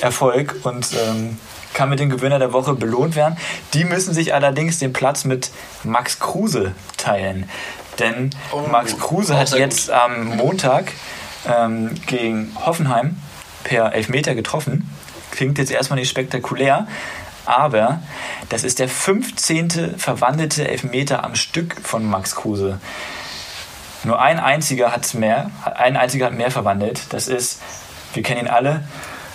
[0.00, 1.38] Erfolg und ähm,
[1.74, 3.36] kann mit dem Gewinner der Woche belohnt werden.
[3.74, 5.50] Die müssen sich allerdings den Platz mit
[5.82, 7.50] Max Kruse teilen.
[7.98, 10.92] Denn Oh, Max Kruse hat jetzt am Montag
[11.46, 13.16] ähm, gegen Hoffenheim
[13.62, 14.90] per Elfmeter getroffen.
[15.30, 16.86] Klingt jetzt erstmal nicht spektakulär,
[17.46, 18.00] aber
[18.48, 19.98] das ist der 15.
[19.98, 22.78] verwandelte Elfmeter am Stück von Max Kruse.
[24.04, 27.02] Nur ein einziger hat mehr, ein einziger hat mehr verwandelt.
[27.10, 27.60] Das ist,
[28.12, 28.84] wir kennen ihn alle.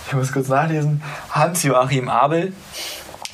[0.06, 1.02] Ich muss kurz nachlesen.
[1.30, 2.52] Hans-Joachim Abel.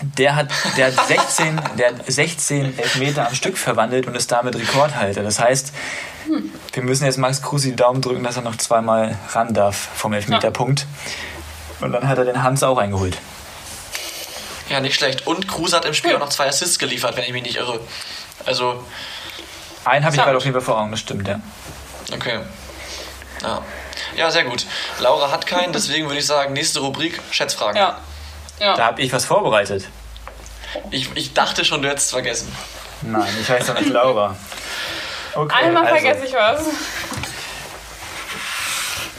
[0.03, 4.55] Der hat, der, hat 16, der hat 16 Elfmeter am Stück verwandelt und ist damit
[4.55, 5.23] Rekordhalter.
[5.23, 5.73] Das heißt,
[6.73, 10.13] wir müssen jetzt Max Kruse die Daumen drücken, dass er noch zweimal ran darf vom
[10.13, 10.87] Elfmeterpunkt.
[11.81, 13.17] Und dann hat er den Hans auch eingeholt.
[14.69, 15.27] Ja, nicht schlecht.
[15.27, 17.81] Und Kruse hat im Spiel auch noch zwei Assists geliefert, wenn ich mich nicht irre.
[18.45, 18.85] Also,
[19.85, 21.41] Einen habe ich gerade auf jeden Fall vor Augen, das stimmt, ja.
[22.13, 22.41] okay.
[23.43, 23.63] Ja.
[24.17, 24.67] ja, sehr gut.
[24.99, 27.77] Laura hat keinen, deswegen würde ich sagen, nächste Rubrik, Schätzfragen.
[27.77, 28.01] Ja.
[28.59, 28.77] Ja.
[28.77, 29.88] Da habe ich was vorbereitet.
[30.90, 32.53] Ich, ich dachte schon, du hättest es vergessen.
[33.03, 34.37] Nein, ich heiße nicht Laura.
[35.35, 36.66] Okay, Einmal also, vergesse ich was.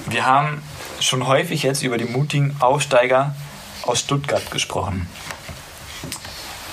[0.08, 0.64] Wir haben
[1.00, 3.36] schon häufig jetzt über die mutigen Aufsteiger
[3.84, 5.08] aus Stuttgart gesprochen.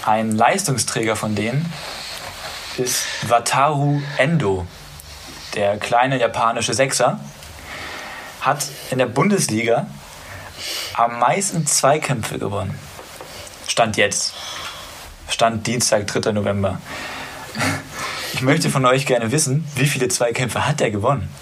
[0.05, 1.72] Ein Leistungsträger von denen
[2.77, 4.66] ist Wataru Endo,
[5.55, 7.20] der kleine japanische Sechser,
[8.40, 9.87] hat in der Bundesliga
[10.94, 12.79] am meisten Zweikämpfe gewonnen.
[13.68, 14.35] Stand jetzt.
[15.29, 16.33] Stand Dienstag, 3.
[16.33, 16.81] November.
[18.33, 21.33] Ich möchte von euch gerne wissen, wie viele Zweikämpfe hat er gewonnen?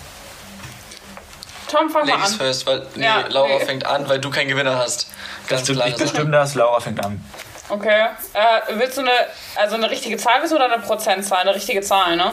[1.68, 2.32] Tom, fang mal an.
[2.32, 3.64] first, weil nee, Ja, Laura nee.
[3.64, 5.08] fängt an, weil du keinen Gewinner hast.
[5.48, 6.02] Ganz Ich klare Sache.
[6.02, 7.24] bestimme das, Laura fängt an.
[7.70, 8.08] Okay.
[8.34, 9.10] Äh, willst du eine,
[9.56, 11.38] also eine richtige Zahl wissen oder eine Prozentzahl?
[11.40, 12.32] Eine richtige Zahl, ne?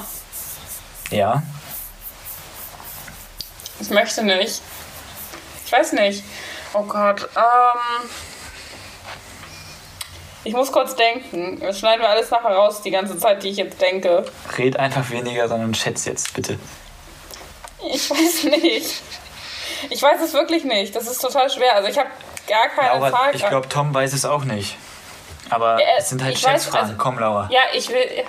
[1.09, 1.41] Ja.
[3.79, 4.61] Ich möchte nicht.
[5.65, 6.23] Ich weiß nicht.
[6.73, 7.27] Oh Gott.
[7.35, 8.09] Ähm.
[10.43, 11.59] Ich muss kurz denken.
[11.59, 14.25] Das schneiden wir alles nachher raus, die ganze Zeit, die ich jetzt denke.
[14.57, 16.57] Red einfach weniger, sondern schätz jetzt, bitte.
[17.91, 19.01] Ich weiß nicht.
[19.89, 20.95] Ich weiß es wirklich nicht.
[20.95, 21.75] Das ist total schwer.
[21.75, 22.09] Also ich habe
[22.47, 23.35] gar keine Laura, Zahl.
[23.35, 24.77] ich glaube, Tom weiß es auch nicht.
[25.49, 26.89] Aber Ja, es sind halt weiß, Schätzfragen.
[26.91, 27.49] also- Komm, Laura.
[27.51, 28.25] Ja, ich will.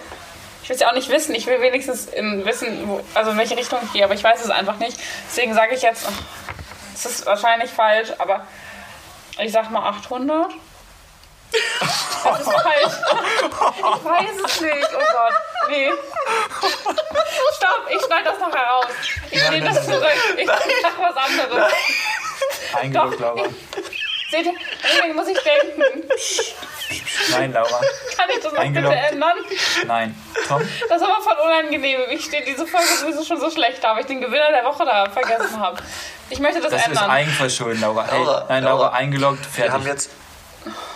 [0.62, 1.34] Ich will es ja auch nicht wissen.
[1.34, 4.45] Ich will wenigstens in, wissen, wo, also in welche Richtung ich gehe, aber ich weiß
[4.45, 4.97] es einfach nicht.
[5.28, 6.22] Deswegen sage ich jetzt, ach,
[7.05, 8.46] es ist wahrscheinlich falsch, aber
[9.38, 10.53] ich sag mal 800.
[11.51, 12.94] Das ist falsch.
[13.76, 14.88] Ich weiß es nicht.
[14.94, 15.34] Oh Gott.
[15.68, 15.90] Nee.
[17.57, 18.86] Stopp, ich schneide das noch heraus.
[19.30, 20.07] Ich nehme das zurück.
[20.36, 21.72] Ich sag was anderes.
[22.74, 23.20] Eingeloggt.
[23.20, 23.44] Laura.
[24.31, 24.53] Seht ihr,
[24.83, 26.09] deswegen muss ich denken.
[27.31, 27.81] Nein, Laura.
[28.16, 29.33] Kann ich das noch bitte ändern?
[29.87, 30.14] Nein.
[30.49, 30.62] Tom?
[30.89, 32.01] Das ist aber voll unangenehm.
[32.11, 34.85] Ich stehe diese Folge sowieso schon so schlecht da, weil ich den Gewinner der Woche
[34.85, 35.78] da vergessen habe.
[36.31, 37.11] Ich möchte das, Das ist ändern.
[37.11, 38.07] Eigenverschulden, Laura.
[38.09, 38.97] Hey, Laura, nein, Laura, Laura.
[38.97, 40.05] eingeloggt, Wir haben fertig.
[40.05, 40.11] jetzt,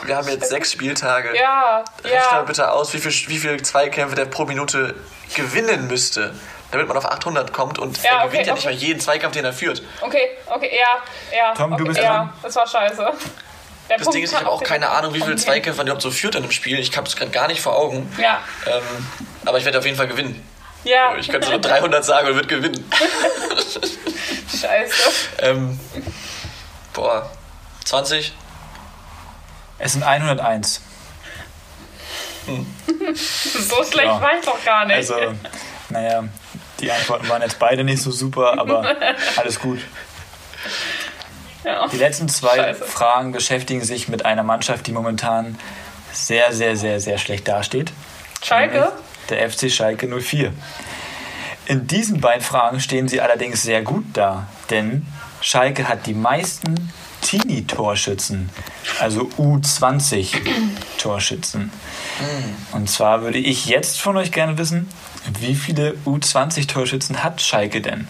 [0.05, 1.37] wir haben jetzt sechs Spieltage.
[1.37, 2.43] ja, Rechne ja.
[2.43, 4.95] bitte aus, wie viel, wie viel Zweikämpfe der pro Minute
[5.35, 6.35] gewinnen müsste,
[6.75, 8.75] damit man auf 800 kommt und Ja, er okay, gewinnt ja nicht okay.
[8.75, 9.83] mal jeden Zweikampf, den er führt.
[10.01, 11.55] Okay, okay, ja, ja.
[11.55, 12.33] Tom, du okay, bist ja, dran.
[12.43, 12.97] Das war scheiße.
[13.89, 15.43] Der Das Punkt Ding ist, ich habe auch keine Ahnung, wie viele Okay.
[15.43, 16.79] Zweikämpfe man überhaupt so führt in einem Spiel.
[16.79, 18.11] Ich habe es gerade gar nicht vor Augen.
[18.19, 18.83] Ja, Ähm,
[19.45, 20.43] aber ich werde auf jeden Fall gewinnen.
[20.85, 21.15] ja.
[21.17, 22.91] Ich könnte so 300 sagen und würde gewinnen.
[24.49, 25.13] Scheiße.
[25.39, 25.79] Ähm,
[26.95, 27.31] boah,
[27.85, 28.33] 20?
[29.79, 30.81] Es sind 101.
[33.17, 34.21] So schlecht Ja.
[34.21, 34.97] war ich doch gar nicht.
[34.97, 35.17] Also,
[35.89, 36.25] naja,
[36.81, 38.97] die Antworten waren jetzt beide nicht so super, aber
[39.37, 39.81] alles gut.
[41.65, 41.87] ja.
[41.89, 42.85] Die letzten zwei Scheiße.
[42.85, 45.59] Fragen beschäftigen sich mit einer Mannschaft, die momentan
[46.13, 47.93] sehr, sehr, sehr, sehr schlecht dasteht.
[48.43, 48.93] Schalke?
[49.31, 50.53] Der FC Schalke 04.
[51.67, 55.07] In diesen beiden Fragen stehen sie allerdings sehr gut da, denn
[55.41, 58.51] Schalke hat die meisten Teenie-Torschützen,
[59.01, 61.71] also U20-Torschützen.
[62.73, 64.91] Und zwar würde ich jetzt von euch gerne wissen,
[65.41, 68.07] wie viele U20-Torschützen hat Schalke denn?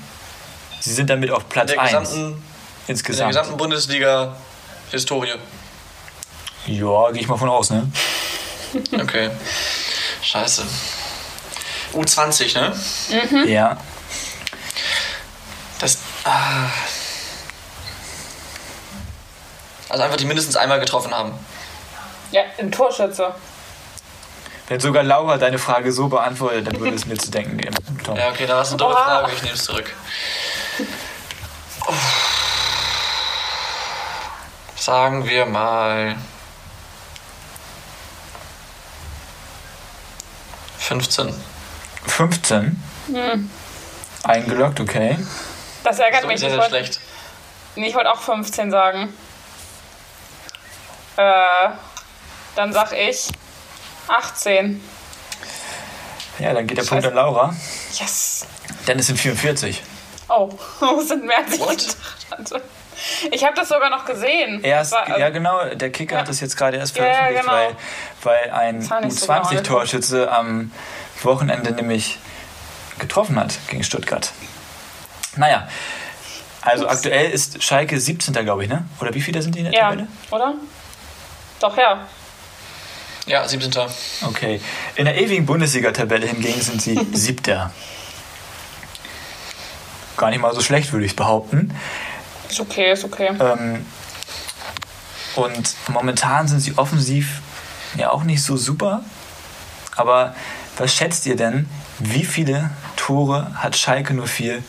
[0.81, 3.29] Sie sind damit auf Platz der 1 gesamten, in der insgesamt.
[3.31, 5.35] gesamten Bundesliga-Historie.
[6.67, 7.91] Ja, gehe ich mal von aus, ne?
[9.01, 9.31] Okay.
[10.23, 10.65] Scheiße.
[11.93, 13.47] U20, ne?
[13.47, 13.77] Ja.
[15.79, 15.99] Das.
[16.25, 16.71] Ah.
[19.89, 21.33] Also einfach die mindestens einmal getroffen haben.
[22.33, 23.33] Ja, ein Torschütze.
[24.69, 27.75] Wenn sogar Laura deine Frage so beantwortet, dann würde es mir zu denken geben.
[28.03, 28.17] Tom.
[28.17, 29.05] Ja, okay, da war es eine dumme Oha.
[29.21, 29.93] Frage, ich nehme es zurück.
[34.77, 36.17] Sagen wir mal.
[40.79, 41.35] 15.
[42.07, 42.83] 15.
[44.25, 45.19] Eingeloggt, okay.
[45.83, 46.41] Das ärgert So mich.
[46.41, 47.01] sehr, Ich sehr wollte schlecht.
[47.77, 49.13] nee, ich wollte auch 15 sagen.
[51.17, 51.69] Äh,
[52.57, 53.29] dann sag ich
[54.09, 54.81] 18.
[56.39, 56.91] Ja, dann geht der Scheiße.
[56.95, 57.55] Punkt an Laura.
[57.93, 58.47] Yes.
[58.87, 59.83] Denn es sind 44.
[60.29, 60.51] Oh,
[61.01, 62.63] sind mehr als ich gedacht hatte.
[63.31, 64.63] Ich habe das sogar noch gesehen.
[64.63, 66.21] Erst, war, ja äh, genau, der Kicker ja.
[66.21, 67.53] hat das jetzt gerade erst Ja, ja, veröffentlicht, genau.
[67.53, 67.77] weil,
[68.23, 70.73] weil ein Das war nicht so genau U20-Torschütze am
[71.23, 72.19] Wochenende nämlich
[72.99, 74.33] getroffen hat gegen Stuttgart.
[75.37, 75.69] Naja,
[76.63, 76.95] also Ups.
[76.95, 78.33] aktuell ist Schalke 17.
[78.33, 78.85] glaube ich, ne?
[79.01, 80.07] Oder wie viele sind die in der ja, Tabelle?
[80.31, 80.55] oder?
[81.61, 82.07] Doch, ja.
[83.27, 83.73] Ja, 17.
[84.23, 84.61] Okay.
[84.97, 87.73] In der ewigen Bundesliga-Tabelle hingegen sind sie siebter.
[90.17, 91.75] Gar nicht mal so schlecht, würde ich behaupten.
[92.49, 93.31] Ist okay, ist okay.
[93.41, 93.85] Ähm,
[95.37, 97.41] und momentan sind sie offensiv
[97.97, 99.03] ja auch nicht so super.
[99.97, 100.35] Aber
[100.77, 101.69] was schätzt ihr denn,
[101.99, 104.63] wie viele Tore hat Schalke 04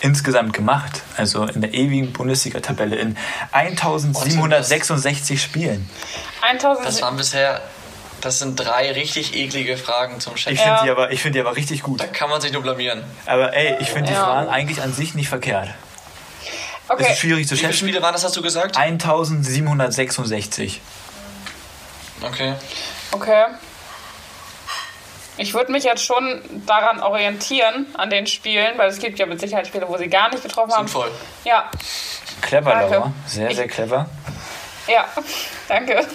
[0.00, 1.02] insgesamt gemacht?
[1.16, 3.16] Also in der ewigen Bundesliga-Tabelle in
[3.52, 5.88] 1766 Spielen.
[6.42, 6.86] 1000.
[6.86, 7.60] Das waren bisher.
[8.20, 10.58] Das sind drei richtig eklige Fragen zum Ich Chef.
[10.58, 10.82] finde Ja.
[10.84, 12.00] die, aber- ich find die aber richtig gut.
[12.00, 13.02] Da kann man sich nur blamieren.
[13.26, 14.24] Aber ey, ich finde die Ja.
[14.24, 15.68] Fragen eigentlich an sich nicht verkehrt.
[16.88, 17.12] Es okay.
[17.12, 17.86] ist schwierig zu Wie viele schätzen.
[17.86, 18.76] Spiele waren das, hast du gesagt?
[18.76, 20.80] 1766.
[22.22, 22.54] Okay.
[23.12, 23.44] Okay.
[25.36, 29.40] Ich würde mich jetzt schon daran orientieren, an den Spielen, weil es gibt ja mit
[29.40, 30.86] Sicherheit Spiele, wo sie gar nicht getroffen haben.
[30.86, 31.10] Sinnvoll.
[31.44, 31.70] Ja,
[32.42, 32.94] Clever, Danke.
[32.94, 33.12] Laura.
[33.26, 34.06] Sehr, sehr clever.
[34.86, 35.06] ja,
[35.68, 36.06] danke.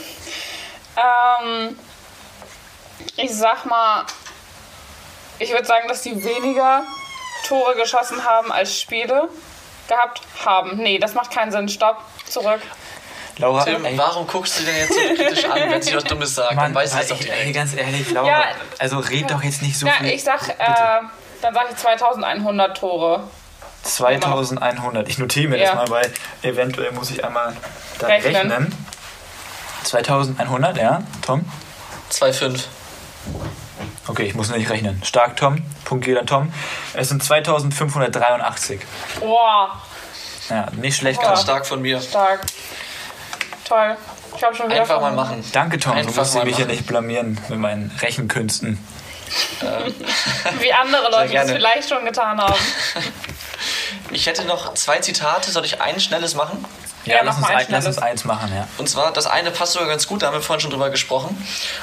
[0.98, 1.78] Ähm,
[3.18, 4.06] ich sag mal,
[5.40, 6.84] ich würde sagen, dass die weniger
[7.48, 9.30] Tore geschossen haben als Spiele
[9.88, 10.78] gehabt haben.
[10.78, 11.70] Nee, das macht keinen Sinn.
[11.70, 12.62] Stopp, zurück.
[13.38, 16.34] Laura, Tim, ey, warum guckst du denn jetzt so kritisch an, wenn sie was Dummes
[16.36, 16.56] sagt?
[16.56, 17.54] Mann, Dann weißt du es ey, doch ey, direkt.
[17.54, 18.44] ganz ehrlich, Laura, Ja.
[18.80, 20.08] also red doch jetzt nicht so Ja, viel.
[20.12, 20.56] ich sag, äh,
[21.42, 23.28] dann sage ich 2100 Tore.
[23.84, 25.10] 2100.
[25.10, 25.76] Ich notiere mir Ja.
[25.76, 26.14] das mal, weil
[26.44, 27.56] eventuell muss ich einmal
[28.00, 28.36] dann rechnen.
[28.52, 28.88] Rechnen.
[29.84, 31.46] 2100, ja, Tom?
[32.10, 32.64] 2,5.
[34.08, 35.02] Okay, ich muss nicht rechnen.
[35.04, 35.64] Stark, Tom.
[35.84, 36.54] Punkt geht an Tom.
[36.94, 38.82] Es sind 2583.
[39.20, 39.82] Boah,
[40.50, 41.22] Ja, nicht schlecht.
[41.22, 41.30] Ja.
[41.30, 42.00] Ganz stark von mir.
[42.02, 42.42] Stark.
[43.68, 43.98] Toll.
[44.38, 45.44] Ich habe schon wieder Einfach mal machen.
[45.54, 45.94] Danke, Tom.
[45.94, 46.76] Einfach du musst mich hier machen.
[46.76, 48.78] nicht blamieren mit meinen Rechenkünsten.
[50.60, 52.54] Wie andere Leute das vielleicht schon getan haben.
[54.12, 55.52] Ich hätte noch zwei Zitate.
[55.52, 56.64] Soll ich ein schnelles machen?
[57.06, 58.12] Ja, Ja, lass, mach uns ein ein, lass uns schnelles.
[58.12, 58.68] eins machen, ja.
[58.78, 61.38] Und zwar, das eine passt sogar ganz gut, da haben wir vorhin schon drüber gesprochen.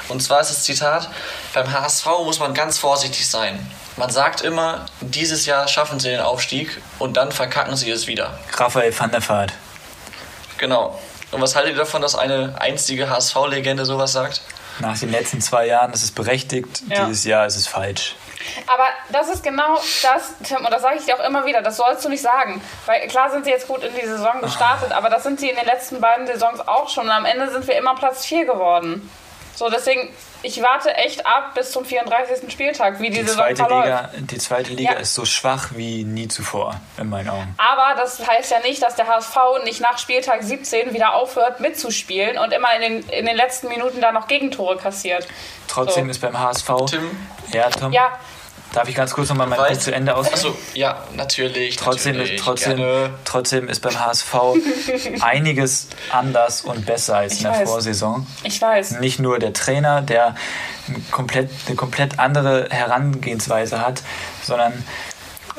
[0.09, 1.09] Und zwar ist das Zitat,
[1.53, 3.65] beim HSV muss man ganz vorsichtig sein.
[3.95, 8.37] Man sagt immer, dieses Jahr schaffen sie den Aufstieg und dann verkacken sie es wieder.
[8.57, 9.53] Raphael van der Vaart.
[10.57, 10.99] Genau.
[11.31, 14.41] Und was haltet ihr davon, dass eine einstige HSV-Legende sowas sagt?
[14.79, 17.05] Nach den letzten zwei Jahren ist es berechtigt, Ja.
[17.05, 18.15] dieses Jahr ist es falsch.
[18.67, 21.77] Aber das ist genau das, Tim, und das sage ich dir auch immer wieder, das
[21.77, 22.61] sollst du nicht sagen.
[22.85, 25.55] Weil klar sind sie jetzt gut in die Saison gestartet, aber das sind sie in
[25.55, 27.05] den letzten beiden Saisons auch schon.
[27.05, 29.09] Und am Ende sind wir immer Platz 4 geworden.
[29.55, 32.51] So, deswegen, ich warte echt ab bis zum 34.
[32.51, 33.85] Spieltag, wie die, Die Saison zweite, verläuft.
[33.85, 34.97] Liga, die zweite Liga Ja.
[34.97, 37.55] ist so schwach wie nie zuvor, in meinen Augen.
[37.59, 42.39] Aber das heißt ja nicht, dass der HSV nicht nach Spieltag 17 wieder aufhört mitzuspielen
[42.39, 45.27] und immer in den, in den letzten Minuten da noch Gegentore kassiert.
[45.67, 46.09] Trotzdem So.
[46.11, 46.69] ist beim HSV.
[46.89, 47.27] Tim?
[47.51, 47.91] Ja, Tom.
[47.93, 48.13] Ja,
[48.73, 50.33] Darf ich ganz kurz nochmal meinen Weißt- Punkt zu Ende ausführen?
[50.33, 51.75] Achso, ja, natürlich.
[51.77, 53.09] Trotzdem natürlich, ist, trotzdem, gerne.
[53.23, 54.35] trotzdem ist beim HSV
[55.21, 57.69] einiges anders und besser als Ich in der weiß.
[57.69, 58.27] Vorsaison.
[58.43, 58.99] ich weiß.
[58.99, 60.35] Nicht nur der Trainer, der
[60.89, 64.01] ein komplett, eine komplett andere Herangehensweise hat,
[64.41, 64.83] sondern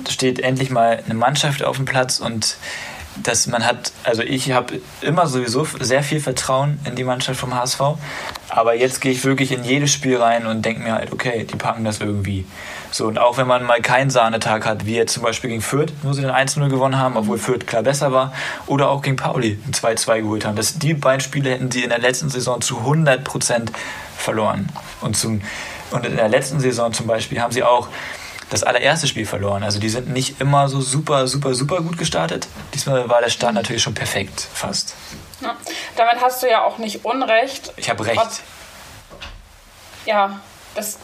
[0.05, 2.57] es steht endlich mal eine Mannschaft auf dem Platz und
[3.23, 7.55] dass man hat, also ich habe immer sowieso sehr viel Vertrauen in die Mannschaft vom
[7.55, 7.81] HSV,
[8.49, 11.57] aber jetzt gehe ich wirklich in jedes Spiel rein und denke mir halt, okay, die
[11.57, 12.45] packen das irgendwie.
[12.91, 15.93] So, und auch wenn man mal keinen Sahnetag hat, wie jetzt zum Beispiel gegen Fürth,
[16.03, 18.33] wo sie den 1-0 gewonnen haben, obwohl Fürth klar besser war,
[18.67, 20.55] oder auch gegen Pauli ein 2-2 geholt haben.
[20.55, 23.71] Das, die beiden Spiele hätten sie in der letzten Saison zu 100%
[24.17, 24.69] verloren.
[25.01, 25.41] Und, zum,
[25.91, 27.89] und in der letzten Saison zum Beispiel haben sie auch
[28.55, 29.63] das allererste Spiel verloren.
[29.63, 32.47] Also die sind nicht immer so super, super, super gut gestartet.
[32.73, 34.95] Diesmal war der Start natürlich schon perfekt, fast.
[35.41, 35.57] Ja.
[35.97, 37.73] Damit hast du ja auch nicht Unrecht.
[37.77, 38.21] Ich habe recht.
[40.07, 40.41] Ja,
[40.75, 40.99] das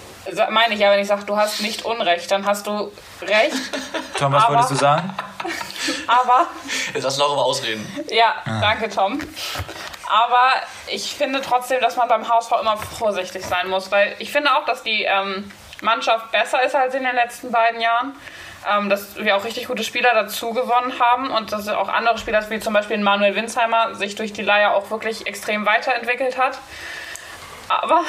[0.50, 2.92] meine ich ja, wenn ich sage, du hast nicht Unrecht, dann hast du
[3.22, 3.54] recht.
[4.18, 5.14] Tom, was aber- wolltest du sagen?
[6.06, 6.46] Aber,
[6.92, 7.86] Jetzt lass Laura mal ausreden.
[8.10, 9.18] ja, danke Tom.
[10.06, 10.52] Aber
[10.88, 14.66] ich finde trotzdem, dass man beim HSV immer vorsichtig sein muss, weil ich finde auch,
[14.66, 15.50] dass die ähm,
[15.82, 18.14] Mannschaft besser ist als in den letzten beiden Jahren.
[18.68, 22.44] Ähm, dass wir auch richtig gute Spieler dazu gewonnen haben und dass auch andere Spieler,
[22.50, 26.58] wie zum Beispiel Manuel Winsheimer, sich durch die Leier auch wirklich extrem weiterentwickelt hat.
[27.68, 28.02] Aber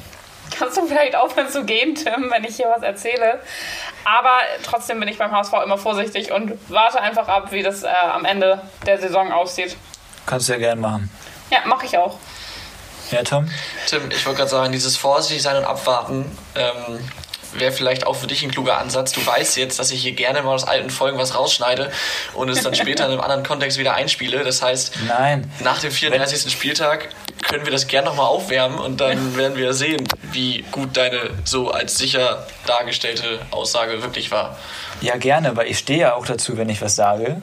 [0.58, 3.40] kannst du vielleicht aufhören zu gehen, Tim, wenn ich hier was erzähle?
[4.04, 7.88] Aber trotzdem bin ich beim HSV immer vorsichtig und warte einfach ab, wie das äh,
[7.88, 9.76] am Ende der Saison aussieht.
[10.26, 11.10] Kannst du ja gern machen.
[11.50, 12.18] Ja, mache ich auch.
[13.12, 13.48] Ja, Tom?
[13.86, 16.98] Tim, ich wollte gerade sagen, dieses Vorsichtig sein und abwarten ähm,
[17.52, 19.12] wäre vielleicht auch für dich ein kluger Ansatz.
[19.12, 21.92] Du weißt jetzt, dass ich hier gerne mal aus alten Folgen was rausschneide
[22.34, 24.44] und es dann später in einem anderen Kontext wieder einspiele.
[24.44, 25.52] Das heißt, Nein.
[25.60, 26.50] nach dem 34.
[26.50, 27.10] Spieltag
[27.48, 31.70] können wir das gerne nochmal aufwärmen und dann werden wir sehen, wie gut deine so
[31.70, 34.56] als sicher dargestellte Aussage wirklich war.
[35.00, 37.42] Ja, gerne, aber ich stehe ja auch dazu, wenn ich was sage.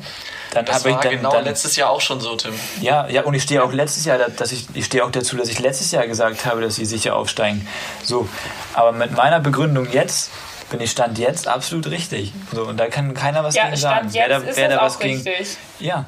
[0.51, 2.53] Dann Das habe ich war dann, genau dann letztes Jahr auch schon so, Tim.
[2.81, 5.47] Ja, ja, und ich stehe auch letztes Jahr, dass ich, ich stehe auch dazu, dass
[5.49, 7.67] ich letztes Jahr gesagt habe, dass sie sicher aufsteigen.
[8.03, 8.27] So,
[8.73, 10.31] aber mit meiner Begründung jetzt
[10.71, 12.31] bin ich stand jetzt absolut richtig.
[12.53, 14.09] So, und da kann keiner was Ja, gegen sagen.
[14.09, 15.57] Stand jetzt wer da, ist wer da was auch gegen, richtig.
[15.79, 16.05] ja.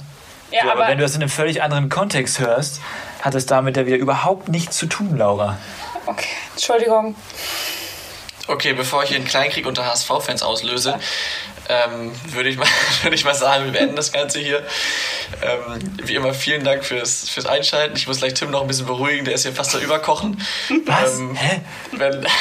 [0.51, 2.81] Ja, so, aber, aber, wenn du das in einem völlig anderen Kontext hörst,
[3.21, 5.57] hat es damit ja wieder überhaupt nichts zu tun, Laura.
[6.07, 7.15] okay, Entschuldigung.
[8.47, 10.99] Okay, bevor ich hier einen Kleinkrieg unter HSV-Fans auslöse,
[11.71, 12.67] ähm, würde ich, mal,
[13.03, 14.65] würde ich mal sagen, wir beenden das Ganze hier.
[15.41, 17.95] Ähm, wie immer, vielen Dank fürs, fürs Einschalten.
[17.95, 20.41] Ich muss gleich Tim noch ein bisschen beruhigen, der ist hier fast am Überkochen.
[20.85, 21.19] Was?
[21.19, 21.61] Ähm, Hä?
[21.93, 22.27] wenn,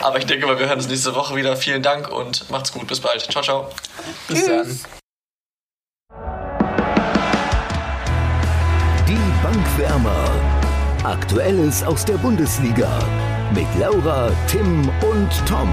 [0.00, 1.56] Aber ich denke mal, wir hören uns nächste Woche wieder.
[1.56, 2.86] Vielen Dank und macht's gut.
[2.86, 3.20] Bis bald.
[3.20, 3.68] Ciao, ciao.
[4.28, 4.80] Bis dann.
[9.06, 10.30] Die Bankwärmer.
[11.04, 12.88] Aktuelles aus der Bundesliga.
[13.54, 15.70] Mit Laura, Tim und Tom.